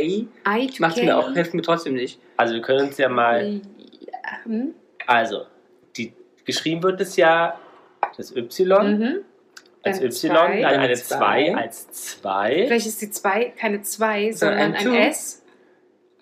[0.48, 1.04] I to macht K.
[1.06, 2.20] mir auch, hilft mir trotzdem nicht.
[2.38, 3.62] Also wir können uns ja mal,
[4.44, 4.74] hm?
[5.06, 5.44] also,
[5.96, 6.14] die,
[6.46, 7.58] geschrieben wird es ja
[8.20, 9.16] das Y Mhm.
[9.84, 10.30] als Dann Y, zwei.
[10.62, 11.56] dann eine Eine 2 zwei.
[11.56, 12.64] als 2.
[12.68, 14.94] Vielleicht ist die 2 keine 2, Sondern ein ein.
[14.96, 15.42] S.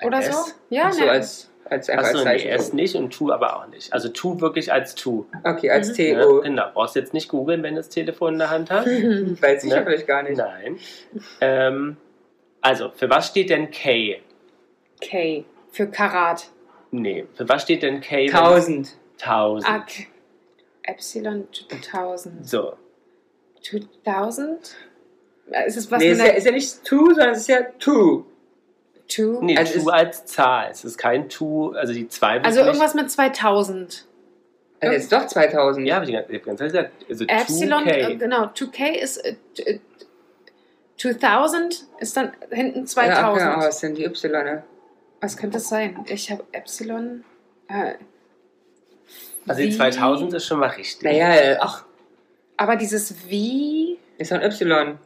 [0.04, 0.52] Oder so?
[0.70, 1.10] Ja, so ne.
[1.12, 2.50] als, als einfach Achso, als nee, Zeichen.
[2.52, 3.92] S nicht und Tu aber auch nicht.
[3.92, 5.26] Also Tu wirklich als Tu.
[5.44, 6.04] Okay, als Mhm.
[6.06, 6.42] Ja, TO.
[6.42, 8.86] genau, brauchst jetzt nicht googeln, wenn du das Telefon in der Hand hast.
[9.42, 9.76] Weiß ich Ne?
[9.78, 10.38] ja vielleicht gar nicht.
[10.38, 10.78] Nein.
[11.42, 11.98] Ähm,
[12.62, 14.22] also, für was steht denn K?
[15.02, 15.46] K.
[15.72, 16.48] Für Karat.
[16.92, 18.18] Nee, für was steht denn K?
[18.28, 18.98] wenn- 1000.
[19.20, 19.66] 1000.
[19.68, 19.86] Ah,
[20.88, 22.48] Epsilon 2000.
[22.48, 22.74] So,
[23.62, 24.76] 2000?
[25.52, 27.62] Äh, Ist es was nee, ist ja, ist ja nicht two, sondern es ist ja
[27.80, 28.26] two.
[29.08, 29.40] Two?
[29.42, 30.70] nee, Also ist- als Zahl.
[30.72, 34.06] Es ist kein Tu, also die 2 wird Also nicht, irgendwas mit 2000.
[34.80, 35.88] Also jetzt doch 2000.
[35.88, 36.92] Ja, habe ich die ganze Zeit gesagt.
[37.10, 38.16] Also Epsilon, äh, 2K.
[38.18, 39.80] genau, 2K ist äh, t- äh,
[40.98, 43.38] 2000 ist dann hinten Ja, 2000.
[43.54, 44.62] genau, was sind die Y?
[45.22, 46.04] Was könnte es sein?
[46.08, 47.24] Ich habe Epsilon.
[47.70, 47.94] Äh,
[49.48, 51.04] Also die wie- 2000 ist schon mal richtig.
[51.04, 51.84] Naja, ach,
[52.58, 53.98] Aber dieses wie.
[54.18, 54.98] ist doch ein Y.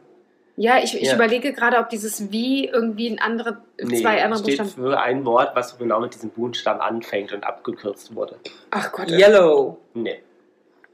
[0.56, 1.14] Ja, ich, ich Ja.
[1.14, 4.88] überlege gerade, ob dieses wie irgendwie ein andere, Nee, zwei andere steht Buchstaben.
[4.88, 8.36] für ein Wort, was genau mit diesem Buchstaben anfängt und abgekürzt wurde.
[8.70, 9.10] Ach Gott.
[9.10, 9.78] Yellow.
[9.94, 10.22] Nee.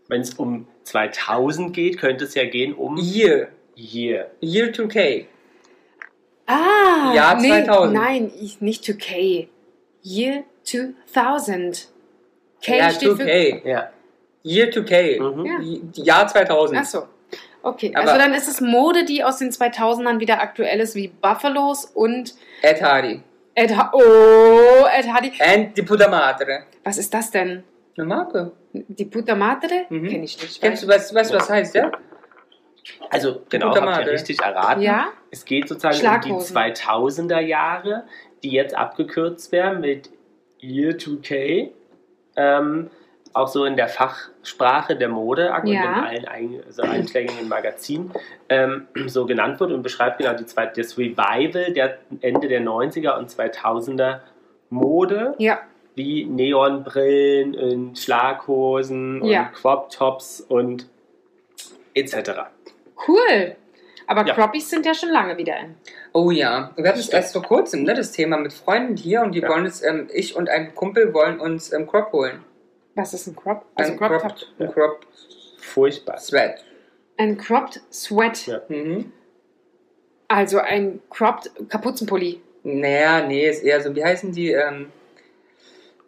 [0.06, 3.48] Wenn es um 2000 geht, könnte es ja gehen um Year.
[3.74, 4.30] Year.
[4.40, 5.26] Year 2K.
[6.46, 7.12] Ah!
[7.14, 7.92] Jahr nee, 2000.
[7.94, 9.48] Nein, ich, nicht 2K.
[10.02, 11.88] Year 2000.
[12.62, 13.68] K ja, steht 2K.
[13.68, 13.90] Ja.
[14.44, 15.20] Year 2K.
[15.20, 15.46] Mhm.
[15.46, 16.04] Ja.
[16.04, 16.80] Jahr 2000.
[16.80, 17.02] Ach so.
[17.62, 21.08] Okay, Aber- also dann ist es Mode, die aus den 2000ern wieder aktuell ist, wie
[21.08, 23.22] Buffalos und Ed Hardy.
[23.54, 25.32] Ed, ha oh, Ed Hardy.
[25.40, 26.64] And die Puta Madre.
[26.84, 27.64] Was ist das denn?
[27.96, 28.52] Eine Marke.
[28.72, 29.86] Die Puta Madre?
[29.88, 30.08] Mhm.
[30.08, 30.60] Kenn ich nicht.
[30.60, 31.90] Kennst du, weißt, weißt du, was heißt, ja?
[33.10, 34.10] Also genau, habt ihr Mate.
[34.12, 34.82] richtig erraten.
[34.82, 35.08] Ja?
[35.30, 36.56] Es geht sozusagen um die Schlaghosen.
[36.56, 38.04] 2000er Jahre,
[38.42, 40.10] die jetzt abgekürzt werden mit
[40.60, 41.70] Year 2K.
[42.38, 42.88] Ähm,
[43.34, 45.82] auch so in der Fachsprache der Mode Ja.
[45.98, 48.10] in allen ein, also einschlägigen Magazinen
[48.48, 53.18] ähm, so genannt wird und beschreibt genau die zweite, das Revival der Ende der 90er
[53.18, 54.20] und 2000er
[54.70, 55.60] Mode, Ja,
[55.94, 59.44] wie Neonbrillen und Schlaghosen und Ja.
[59.54, 60.86] Crop Tops und
[61.94, 62.30] etc.
[63.06, 63.56] cool.
[64.08, 64.34] Aber Ja.
[64.34, 65.74] Croppies sind ja schon lange wieder in.
[66.12, 69.32] Oh ja, wir hatten es erst vor kurzem, ne, das Thema mit Freunden hier und
[69.34, 69.48] die Ja.
[69.48, 72.42] wollen es, ähm, ich und ein Kumpel wollen uns ähm, Crop holen.
[72.94, 73.64] Was ist ein Crop?
[73.74, 75.00] Also ein Crop Crop, ein Crop
[75.58, 76.18] Furchtbar.
[76.18, 76.64] Sweat.
[77.18, 78.46] Ein Cropped Sweat.
[78.46, 78.62] Ja.
[78.68, 79.12] Mhm.
[80.28, 82.40] Also ein Cropped Kapuzenpulli.
[82.64, 84.52] Naja, nee, ist eher so, wie heißen die?
[84.52, 84.90] Ähm,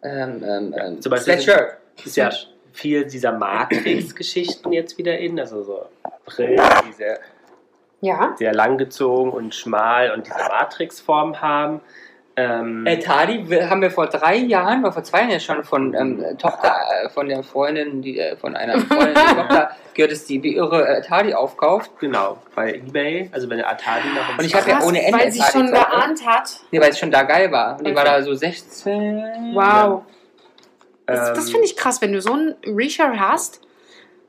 [0.03, 1.77] ähm, ähm, ähm, zum Beispiel Sweatshirt.
[2.03, 2.29] ist ja
[2.73, 5.85] viel dieser Matrix-Geschichten jetzt wieder in, also so
[6.25, 7.19] Brillen, die sehr,
[8.01, 8.33] Ja.
[8.37, 11.81] sehr langgezogen und schmal und diese Matrix-Form haben.
[12.37, 15.93] Ähm, Äh, Tadi haben wir vor drei Jahren, oder vor zwei Jahren ja schon von
[15.93, 16.73] ähm, Tochter,
[17.03, 20.55] äh, von der Freundin, die äh, von einer Freundin, die Tochter gehört, dass die wie
[20.55, 21.91] irre äh, Tadi aufkauft.
[21.99, 25.19] genau, bei Ebay, also wenn der Atari noch im Und ich hab ja ohne Ende
[25.19, 26.61] weil sie schon geahnt hat.
[26.71, 27.77] Nee, weil es schon da geil war.
[27.77, 28.11] Und die war Okay.
[28.17, 29.51] da so 16.
[29.53, 30.03] Wow.
[31.05, 33.59] Das, das Ähm, finde ich krass, wenn du so einen Reshare hast.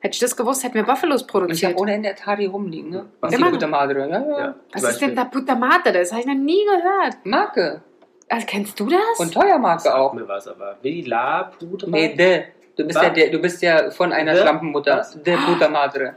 [0.02, 1.78] Hätte ich das gewusst, hätten wir Buffalos Und ich habe produziert.
[1.80, 3.06] ohne Ende Atari rumliegen, ne?
[3.20, 4.38] Was immer gute Madre, ja, ja.
[4.38, 5.92] ja, Was ist denn da Puta Madre?
[5.92, 7.24] Das habe ich noch nie gehört.
[7.24, 7.82] Marke.
[8.28, 8.98] Also, kennst du das?
[9.18, 10.12] Und teuer Marke auch.
[10.12, 11.88] mir was, aber Villa, Pudra?
[11.88, 12.44] Nee, de.
[12.76, 14.42] Du bist, ja der, du bist ja von einer De?
[14.42, 14.98] Schlampenmutter.
[14.98, 15.22] Was?
[15.22, 16.16] De Puta Madre.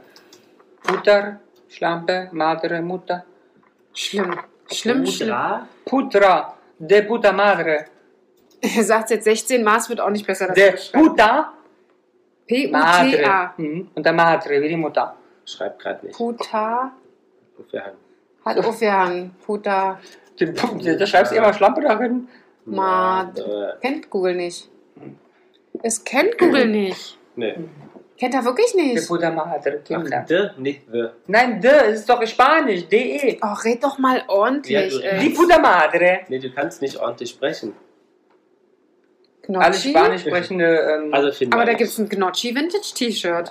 [0.82, 3.24] Putter, Schlampe, Madre, Mutter.
[3.94, 4.34] schlimm.
[4.72, 5.28] Schlimm, schlimm.
[5.30, 5.68] Pudra?
[5.84, 7.84] Putra, de Puta Madre.
[8.62, 10.46] Er sagt jetzt 16 Maß wird auch nicht besser.
[10.48, 10.72] das De.
[10.92, 11.52] Puta
[12.46, 12.70] P-U-T-A.
[12.78, 13.50] Madre.
[13.56, 13.88] Mhm.
[13.94, 15.16] Und der Madre, wie die Mutter.
[15.44, 16.16] Schreibt gerade nicht.
[16.16, 16.92] Puta
[17.56, 17.92] Ungefähr.
[18.44, 19.34] hat aufgehangen.
[19.44, 19.98] Puta
[20.38, 22.28] Den Punkt, Da schreibst du immer Schlampe darin.
[22.64, 23.78] Madre.
[23.80, 24.68] Kennt Google nicht.
[25.82, 27.18] Es kennt Google nicht.
[27.36, 27.54] Nee.
[28.18, 29.06] Kennt er wirklich De nicht.
[29.08, 30.20] Puta Madre, Kinder.
[30.22, 31.04] Ach, de, nicht the.
[31.26, 33.38] Nein, de, es ist doch Spanisch, de.
[33.42, 35.02] Oh, red doch mal ordentlich.
[35.02, 35.30] Ja, du- Die.
[35.30, 36.20] Puta Madre.
[36.28, 37.74] Nee, du kannst nicht ordentlich sprechen.
[39.48, 39.90] Alle Gnocchi?
[39.90, 41.00] Spanisch sprechende.
[41.04, 43.50] Ähm, Also Aber da gibt es ein Gnocchi Vintage T-Shirt.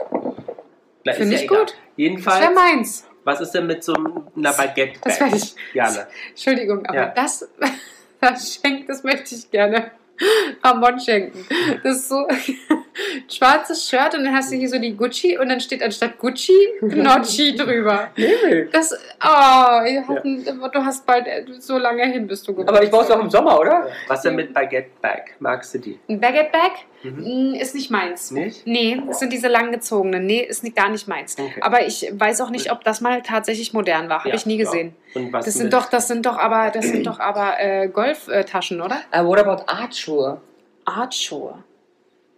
[1.06, 1.60] Finde ja ich egal.
[1.60, 1.68] gut.
[1.70, 3.08] Das Jedenfalls, wäre meins.
[3.24, 3.94] was ist denn mit so
[4.36, 5.00] einer Baguette?
[5.04, 5.56] Das werde ich.
[5.74, 6.08] Jana.
[6.30, 7.06] Entschuldigung, aber Ja.
[7.16, 7.48] das,
[8.22, 9.92] das schenkt, das möchte ich gerne
[10.64, 11.46] Ramon schenken.
[11.84, 12.38] Das ist so ein
[13.30, 16.54] schwarzes Shirt und dann hast du hier so die Gucci und dann steht anstatt Gucci
[16.82, 18.10] Gnocchi drüber.
[18.16, 18.70] Himmel.
[18.72, 22.90] Das, oh, ihr hatten, du hast bald äh, so lange hin, bis du Aber ich
[22.90, 23.88] brauche es auch im Sommer, oder?
[24.08, 25.36] Was denn mit Baguette Bag?
[25.40, 26.00] Magst du die?
[26.10, 26.72] Ein Baguette Bag
[27.12, 27.52] Mhm.
[27.52, 28.32] mm, ist nicht meins.
[28.32, 28.66] Nicht?
[28.66, 30.26] Nee, das sind diese langgezogenen.
[30.26, 31.38] Nee, ist nicht, gar nicht meins.
[31.38, 31.62] Okay.
[31.62, 34.20] Aber ich weiß auch nicht, ob das mal tatsächlich modern war.
[34.20, 34.64] Habe Ja, ich nie ja.
[34.66, 34.96] gesehen.
[35.14, 38.82] Und was Das sind doch, das sind doch aber, das sind doch aber äh, Golftaschen,
[38.82, 39.02] oder?
[39.16, 40.42] Uh, what about Artschuhe?
[40.86, 41.64] Artschuhe.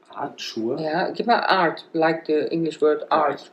[0.10, 0.82] Artschuhe?
[0.82, 3.52] Ja, gib mal Art, like the English word Art.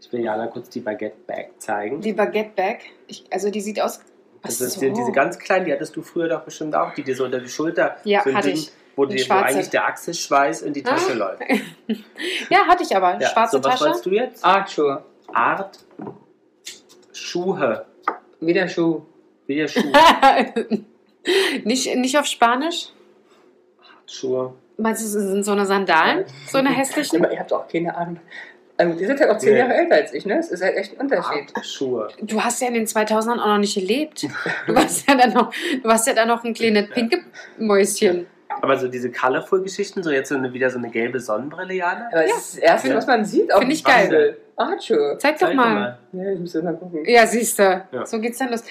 [0.00, 2.00] Ich will Jana kurz die Baguette Bag zeigen.
[2.00, 2.78] Die Baguette Bag.
[3.08, 4.00] Ich, also die sieht aus.
[4.42, 4.80] Das so.
[4.80, 7.40] die, diese ganz kleinen, die hattest du früher doch bestimmt auch, die dir so unter
[7.40, 8.70] die Schulter Ja, so hatte Ding, ich.
[8.96, 11.14] Wo, die, wo eigentlich der Achselschweiß in die Tasche Ah.
[11.14, 11.42] läuft.
[12.50, 13.20] Ja, hatte ich aber.
[13.20, 13.84] Ja, Schwarze so, was Tasche.
[13.84, 14.44] wolltest du jetzt?
[14.44, 15.04] Artschuhe.
[15.32, 15.78] Art
[17.12, 17.86] Schuhe.
[18.40, 19.02] Wie der Schuh.
[19.46, 19.82] Wie der Schuh.
[21.64, 22.88] nicht, nicht auf Spanisch?
[24.06, 24.54] Schuhe.
[24.78, 26.24] Meinst du, sind so eine Sandalen?
[26.48, 27.24] So eine hässlichen?
[27.24, 28.20] Aber ihr habt auch keine Ahnung.
[28.78, 29.58] Also, die sind halt auch zehn Nee.
[29.60, 30.38] Jahre älter als ich, ne?
[30.38, 31.50] Es ist halt echt ein Unterschied.
[31.62, 32.08] Schuhe.
[32.20, 34.26] Du hast ja in den 2000ern auch noch nicht gelebt.
[34.66, 35.50] Du warst ja dann noch,
[35.82, 37.20] du warst ja dann noch ein kleines pinke
[37.58, 38.26] Mäuschen.
[38.62, 42.08] Aber so diese Colorful-Geschichten, so jetzt so eine, wieder so eine gelbe Sonnenbrille, Jana?
[42.12, 42.96] Aber es ist das Erste, Ja.
[42.96, 44.36] was man sieht auf Find ich geil.
[44.56, 45.16] Artschuhe.
[45.18, 45.98] Zeig doch Zeig mal.
[46.12, 47.04] Ja, ich muss mal gucken.
[47.06, 47.84] Ja, siehst du.
[47.92, 48.06] Ja.
[48.06, 48.64] So geht's dann los.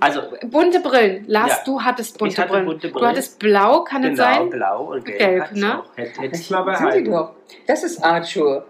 [0.00, 1.24] Also, Bunte Brillen.
[1.28, 1.56] Lars, Ja.
[1.64, 2.66] du hattest bunte Ich hatte Brillen.
[2.66, 3.08] bunte Du Brillen.
[3.10, 4.50] hattest blau, kann es genau, sein?
[4.50, 5.18] blau und gelb.
[5.18, 5.82] Gelb, ne?
[5.94, 7.10] Hätte, hätte ich mal Sind die behalten.
[7.12, 7.32] doch.
[7.66, 8.64] Das ist Artschuhe.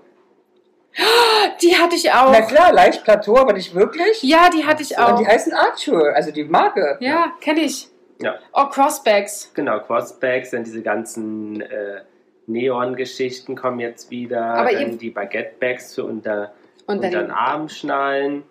[1.62, 2.31] Die hatte ich auch.
[2.33, 4.23] Na klar, leicht Plateau, aber nicht wirklich.
[4.23, 5.19] Ja, die hatte ich Und auch.
[5.19, 6.97] die heißen Artschuhe, also die Marke.
[7.01, 7.89] Ja, kenne ich.
[8.21, 8.37] Ja.
[8.53, 9.53] Oh, Crossbacks.
[9.55, 12.01] Genau, Crossbacks, dann diese ganzen äh,
[12.47, 14.43] Neon-Geschichten kommen jetzt wieder.
[14.55, 16.53] Aber dann die Baguette-Bags für unter,
[16.87, 18.45] Und unter den Armschnallen.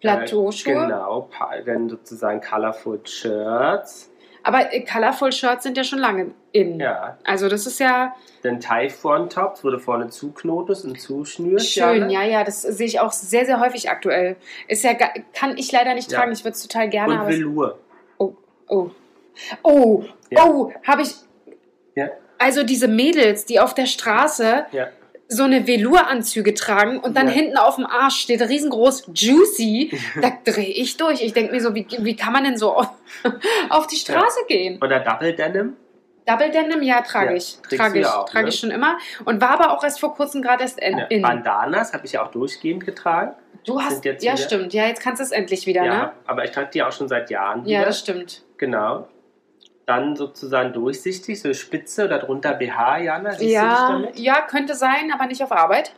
[0.00, 0.72] Plateauschuhe.
[0.72, 1.30] Äh, genau,
[1.64, 4.10] dann sozusagen Colorful Shirts.
[4.42, 6.78] Aber äh, Colorful Shirts sind ja schon lange in.
[6.78, 11.70] Ja, Also das ist ja dann Typhon-Tops, wo du vorne zuknotest und zuschnürst.
[11.72, 11.82] schön.
[12.02, 12.10] Jana.
[12.12, 14.36] Ja, ja, das sehe ich auch sehr, sehr häufig aktuell.
[14.68, 16.18] Ist ja, kann ich leider nicht Ja.
[16.18, 16.32] tragen.
[16.32, 17.14] Ich würde es total gerne.
[17.14, 17.78] Und aber es- Velour.
[18.18, 18.34] oh,
[18.68, 18.90] oh,
[19.62, 20.44] oh, Ja.
[20.46, 21.14] oh, habe ich.
[21.94, 22.08] Ja.
[22.38, 24.88] Also diese Mädels, die auf der Straße Ja.
[25.28, 27.32] so eine Velouranzüge tragen und dann Ja.
[27.32, 31.22] hinten auf dem Arsch steht riesengroß Juicy, da drehe ich durch.
[31.22, 32.90] Ich denke mir so, wie, wie kann man denn so auf,
[33.70, 34.78] auf die Straße gehen?
[34.82, 35.76] Oder Double Denim.
[36.26, 37.56] Double Denim, ja, trage Ja, ich.
[37.70, 38.48] Trage ich, ja auch, trage ne?
[38.50, 38.98] ich schon immer.
[39.24, 40.98] Und war aber auch erst vor kurzem gerade erst in.
[40.98, 41.06] Ja.
[41.20, 43.32] Bandanas habe ich ja auch durchgehend getragen.
[43.64, 46.12] Du hast, jetzt ja wieder- stimmt, ja, jetzt kannst du es endlich wieder, Ja, ne?
[46.26, 47.86] aber ich trage die auch schon seit Jahren Ja, wieder.
[47.86, 48.42] das stimmt.
[48.58, 49.08] Genau.
[49.86, 54.18] Dann sozusagen durchsichtig, so Spitze oder drunter BH, Jana, siehst du dich Ja, damit?
[54.18, 55.92] ja, könnte sein, aber nicht auf Arbeit.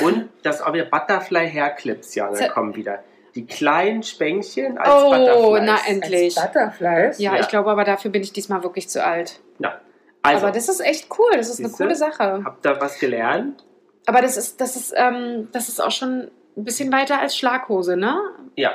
[0.00, 3.02] Und das auch wieder Butterfly Hair Clips, Jana, Z- kommen wieder.
[3.34, 5.62] Die kleinen Spänkchen als Oh, Butterflies.
[5.66, 6.38] na endlich.
[6.40, 7.18] Als Butterflies?
[7.18, 7.40] Ja, Ja.
[7.40, 9.40] ich glaube aber dafür bin ich diesmal wirklich zu alt.
[9.58, 9.80] Ja.
[10.22, 12.42] Also, aber das ist echt cool, das ist eine coole Sache.
[12.44, 13.64] habt ihr was gelernt?
[14.06, 17.96] Aber das ist, das ist, ähm, das ist auch schon ein bisschen weiter als Schlaghose,
[17.96, 18.16] ne?
[18.56, 18.70] Ja.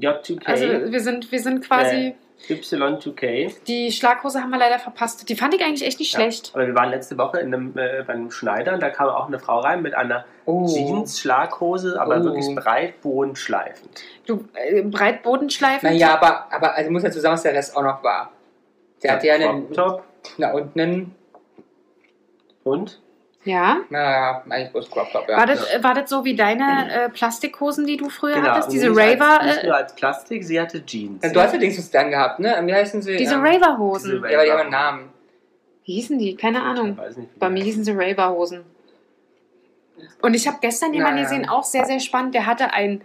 [0.00, 2.14] J2K, Also wir sind, wir sind quasi.
[2.48, 3.54] Y2K.
[3.66, 5.28] Die Schlaghose haben wir leider verpasst.
[5.28, 6.20] Die fand ich eigentlich echt nicht Ja.
[6.20, 6.50] schlecht.
[6.54, 9.26] Aber wir waren letzte Woche in einem, äh, bei einem Schneider und da kam auch
[9.26, 10.66] eine Frau rein mit einer Oh.
[10.66, 12.24] Jeans-Schlaghose, aber Oh.
[12.24, 14.02] wirklich breit bodenschleifend.
[14.26, 15.88] Du äh, Breitbodenschleifen.
[15.90, 18.30] Naja, aber, aber also muss ja zusammen, dass der Rest auch noch war.
[19.02, 20.04] Der hatte ja einen, Top
[20.38, 21.14] na unten einen,
[22.64, 23.00] und
[23.46, 23.78] Ja.
[23.90, 25.36] naja, eigentlich bloß Crop Top, ja.
[25.38, 28.72] War das, äh, war das so wie deine äh, Plastikhosen, die du früher Genau, hattest?
[28.72, 31.20] Diese als, Raver, Nicht äh, als Plastik, sie hatte Jeans.
[31.32, 32.60] Du hast ja Dings dann gehabt, ne?
[32.64, 33.16] Wie heißen sie?
[33.16, 34.22] diese Ähm, Raver-Hosen.
[34.28, 35.08] Ja, aber die haben einen Namen.
[35.84, 36.34] Wie hießen die?
[36.34, 36.98] Keine Ahnung.
[37.16, 38.64] nicht, Bei mir hießen sie Raver-Hosen.
[40.20, 41.28] Und ich habe gestern jemanden Naja.
[41.28, 42.34] gesehen, auch sehr, sehr spannend.
[42.34, 43.00] Der hatte ein,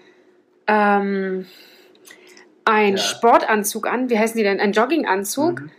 [0.67, 1.45] ähm,
[2.65, 2.97] ein Ja.
[2.97, 4.09] Sportanzug an.
[4.09, 4.59] Wie heißen die denn?
[4.59, 5.61] Ein Jogginganzug.
[5.61, 5.71] Mhm.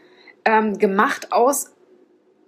[0.44, 1.72] Ähm, gemacht aus,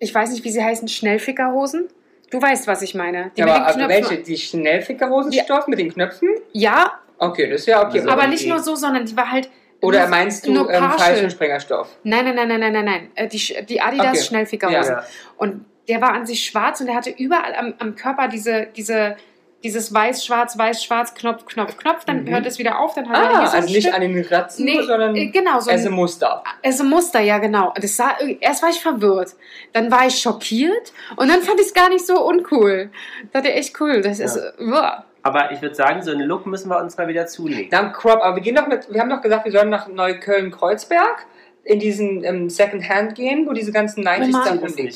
[0.00, 1.88] ich weiß nicht, wie sie heißen, Schnellfickerhosen.
[2.34, 3.30] Du weißt, was ich meine.
[3.36, 4.16] Die Ja, aber also welche?
[4.18, 6.30] Die Schnellfickerhosenstoff mit den Knöpfen?
[6.52, 8.00] Ja, Okay, das ist ja okay.
[8.00, 9.48] Also, aber nicht nur so, sondern die war halt.
[9.80, 11.88] Oder meinst du nur ähm, falschen Sprengerstoff?
[12.04, 13.10] Nein, nein, nein, nein, nein, nein, nein.
[13.14, 14.22] Äh, Die, die Adidas Okay.
[14.22, 14.94] Schnellfickerhosen.
[14.96, 15.04] Ja.
[15.36, 19.16] Und der war an sich schwarz und der hatte überall am, am Körper diese, diese,
[19.64, 22.04] dieses weiß, schwarz, weiß, schwarz, Knopf, Knopf, Knopf.
[22.04, 22.28] Dann Mhm.
[22.28, 22.94] hört es wieder auf.
[22.94, 23.94] Dann hat er Ah, hier so ein also nicht Stück.
[23.94, 26.44] an den Ratzen, Nee, sondern äh, genau, so als ein, ein Muster.
[26.62, 27.68] es ist ein Muster, ja, genau.
[27.68, 29.30] Und Das sah, erst war ich verwirrt,
[29.72, 32.90] dann war ich schockiert und dann fand ich es gar nicht so uncool.
[33.32, 34.00] Das war echt cool.
[34.02, 34.64] Das ist, Ja.
[34.64, 35.04] uah.
[35.22, 37.70] Aber ich würde sagen, so einen Look müssen wir uns mal wieder zulegen.
[37.70, 41.24] Dann Crop, aber wir gehen doch mit, wir haben doch gesagt, wir sollen nach Neukölln-Kreuzberg
[41.64, 44.44] in diesen ähm, Second-Hand gehen, wo diese ganzen 90s Humana.
[44.44, 44.92] dann rumliegen.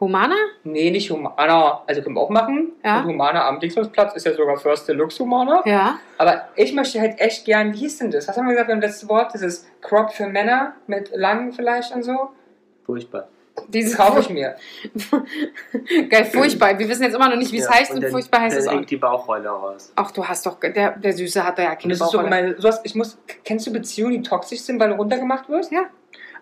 [0.00, 0.34] Humana?
[0.64, 1.82] Nee, nicht Humana.
[1.86, 2.72] Also können wir auch machen.
[2.82, 3.00] Ja.
[3.00, 5.62] Und Humana am Dingsungsplatz ist ja sogar First Deluxe Humana.
[5.66, 5.98] Ja.
[6.18, 8.26] Aber ich möchte halt echt gern, wie hieß denn das?
[8.26, 9.34] Was haben wir gesagt beim letzten Wort?
[9.34, 12.30] Dieses Crop für Männer mit langen vielleicht und so.
[12.86, 13.28] Furchtbar.
[13.56, 14.56] Das Dieses kaufe ich mir.
[16.08, 16.78] Geil, furchtbar.
[16.78, 18.66] Wir wissen jetzt immer noch nicht, wie es Ja, heißt und dann- furchtbar heißt es
[18.68, 18.84] auch.
[18.84, 19.92] die Bauchrolle raus.
[19.96, 22.18] Ach, du hast doch, der, der Süße hat da ja Und keine das ist so
[22.18, 22.42] Bauchrolle.
[22.42, 22.54] gemein.
[22.58, 25.72] Sowas, ich muss, kennst du Beziehungen, die toxisch sind, weil du runtergemacht wirst?
[25.72, 25.82] Ja.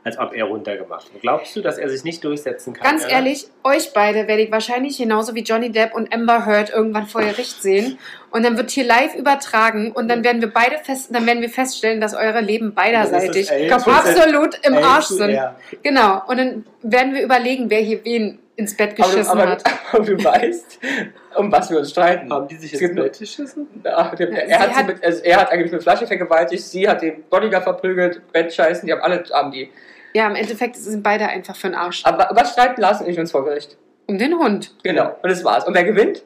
[0.08, 1.20] Als ob er runtergemacht wird.
[1.20, 2.82] Glaubst du, dass er sich nicht durchsetzen kann?
[2.82, 7.06] Ganz ehrlich, euch beide werde ich wahrscheinlich genauso wie Johnny Depp und Amber Heard irgendwann
[7.06, 7.98] vor Gericht sehen.
[8.30, 11.50] Und dann wird hier live übertragen und dann werden wir beide fest, dann werden wir
[11.50, 15.38] feststellen, dass eure Leben beiderseitig absolut im Arsch sind.
[15.82, 16.22] Genau.
[16.26, 19.64] Und dann werden wir überlegen, wer hier wen ins Bett Aber geschissen aber, hat.
[19.92, 20.80] aber du weißt,
[21.36, 22.32] um was wir uns streiten.
[22.32, 23.68] Haben die sich ins Bett geschissen?
[23.84, 26.88] Der, Ja, er, hat sie hat- mit, also er hat eigentlich mit Flasche vergewaltigt, sie
[26.88, 29.70] hat den Bodyguard verprügelt, Bettscheißen, die haben alle haben die.
[30.14, 32.04] Ja, im Endeffekt sind beide einfach für den Arsch.
[32.04, 33.76] Aber was streiten Lars und ich uns vor Gericht?
[34.06, 34.74] Um den Hund.
[34.82, 35.16] Genau.
[35.22, 35.66] Und das war's.
[35.66, 36.22] Und wer gewinnt?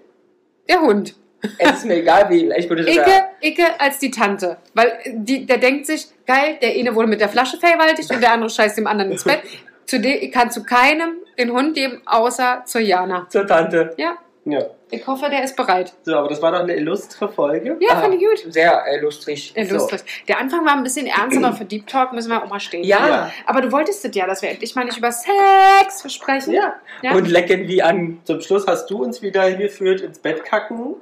[0.68, 1.14] Der Hund.
[1.58, 2.52] Es ist mir egal, wie.
[2.56, 3.06] Ich würde sogar.
[3.06, 4.58] Icke, Icke als die Tante.
[4.74, 8.32] Weil die, der denkt sich, geil, der eine wurde mit der Flasche vergewaltigt und der
[8.32, 9.40] andere scheißt dem anderen ins Bett.
[9.86, 13.26] Zu dem, ich kann zu keinem den Hund geben, außer zur Jana.
[13.28, 13.92] Zur Tante.
[13.96, 14.60] Ja, Ja.
[14.92, 15.92] Ich hoffe, der ist bereit.
[16.04, 17.76] So, aber das war doch eine illustre Folge.
[17.80, 18.52] Ja, Ah, fand ich gut.
[18.52, 19.52] Sehr lustrig.
[19.56, 20.02] Ja, lustig.
[20.28, 22.84] Der Anfang war ein bisschen ernst, aber für Deep Talk müssen wir auch mal stehen.
[22.84, 23.08] Ja.
[23.08, 23.32] Ja.
[23.46, 26.52] Aber du wolltest es ja, dass wir endlich mal nicht über Sex sprechen.
[26.52, 26.74] Ja.
[27.02, 27.12] Ja.
[27.14, 28.20] Und lecken wie an.
[28.24, 30.96] Zum Schluss hast du uns wieder hingeführt ins Bett kacken,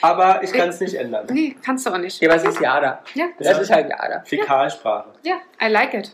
[0.00, 1.26] aber ich kann es nicht ändern.
[1.30, 2.20] Nee, kannst du auch nicht.
[2.20, 3.00] Ja, was ist Jada?
[3.14, 4.22] Ja, Das ist halt Jada.
[4.24, 5.10] Fäkalsprache.
[5.22, 6.10] ja, I like it.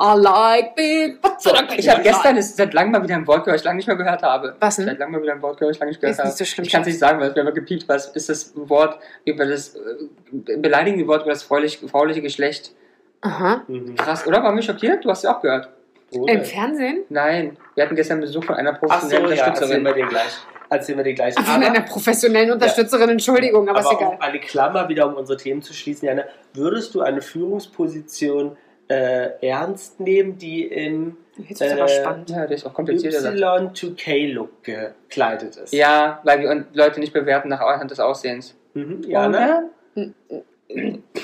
[0.00, 3.26] I like big butts and I Ich habe gestern das seit langem mal wieder ein
[3.26, 4.54] Wort gehört, ich lange nicht mehr gehört habe.
[4.60, 4.86] Was denn?
[4.86, 6.28] Seit langem mal wieder ein Wort gehört, ich lange nicht gehört Ist habe.
[6.28, 7.88] nicht so schlimm, ich kann es nicht sagen, weil es mir immer gepiept.
[7.88, 12.72] Was ist das Wort über das äh, beleidigende Wort über das frauliche, frauliche Geschlecht?
[13.20, 13.62] Aha.
[13.68, 13.94] Mhm.
[13.94, 14.42] Krass, oder?
[14.42, 15.04] War mich schockiert?
[15.04, 15.70] Du hast ja auch gehört.
[16.10, 16.32] Oder?
[16.32, 17.04] Im Fernsehen?
[17.08, 19.84] Nein, wir hatten gestern Besuch von einer Ach so, professionellen ja, erzählen Unterstützerin.
[19.84, 20.38] wir dir gleich.
[20.70, 21.34] Erzählen wir dir gleich.
[21.34, 24.14] Von einer professionellen Unterstützerin, Entschuldigung, aber, aber ist egal.
[24.14, 28.56] um eine Klammer wieder um unsere Themen zu schließen, Jana, würdest du eine Führungsposition
[28.88, 32.30] äh, ernst nehmen, die im Jetzt aber äh, spannend.
[32.30, 33.20] Ja, der ist auch komplizierter.
[33.20, 33.34] Satz.
[33.34, 35.72] Y2K-Look gekleidet ist?
[35.72, 38.54] Ja, weil wir Leute nicht bewerten nach anhand des Aussehens.
[38.74, 39.62] Mhm, Jana?
[39.96, 40.04] Oder?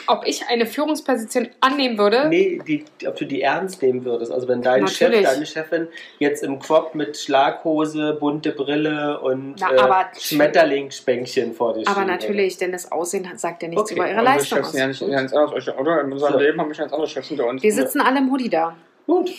[0.06, 2.28] ob ich eine Führungsposition annehmen würde.
[2.28, 4.30] Nee, die, ob du die ernst nehmen würdest.
[4.30, 5.26] Also wenn dein Chef, Natürlich.
[5.28, 5.88] deine Chefin
[6.18, 12.02] jetzt im Crop mit Schlaghose, bunte Brille und Na, äh, aber- Schmetterlingspänkchen vor dir Aber
[12.02, 14.72] stehen natürlich, denn das Aussehen sagt ja nichts Okay, über ihre Unsere Leistung Chefs aus.
[14.72, 16.00] sind ja nicht ganz anders, oder?
[16.02, 16.38] In unserem So.
[16.38, 17.62] Leben haben wir schon ganz andere Chefs hinter uns.
[17.62, 18.76] Wir sitzen alle im Hoodie da.
[19.06, 19.30] Gut,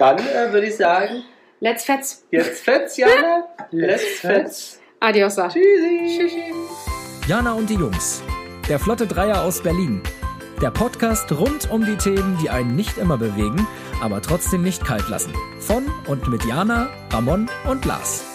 [0.00, 1.24] dann äh, würde ich sagen,
[1.60, 2.24] Let's fetz.
[2.30, 3.44] jetzt fetz, Jana.
[3.70, 4.80] Let's fetz.
[4.98, 5.36] Adios.
[5.36, 6.52] Tschüssi.
[7.28, 8.22] Jana und die Jungs.
[8.68, 10.02] Der Flotte Dreier aus Berlin.
[10.62, 13.66] Der Podcast rund um die Themen, die einen nicht immer bewegen,
[14.02, 15.32] aber trotzdem nicht kalt lassen.
[15.58, 18.29] Von und mit Jana, Ramon und Lars.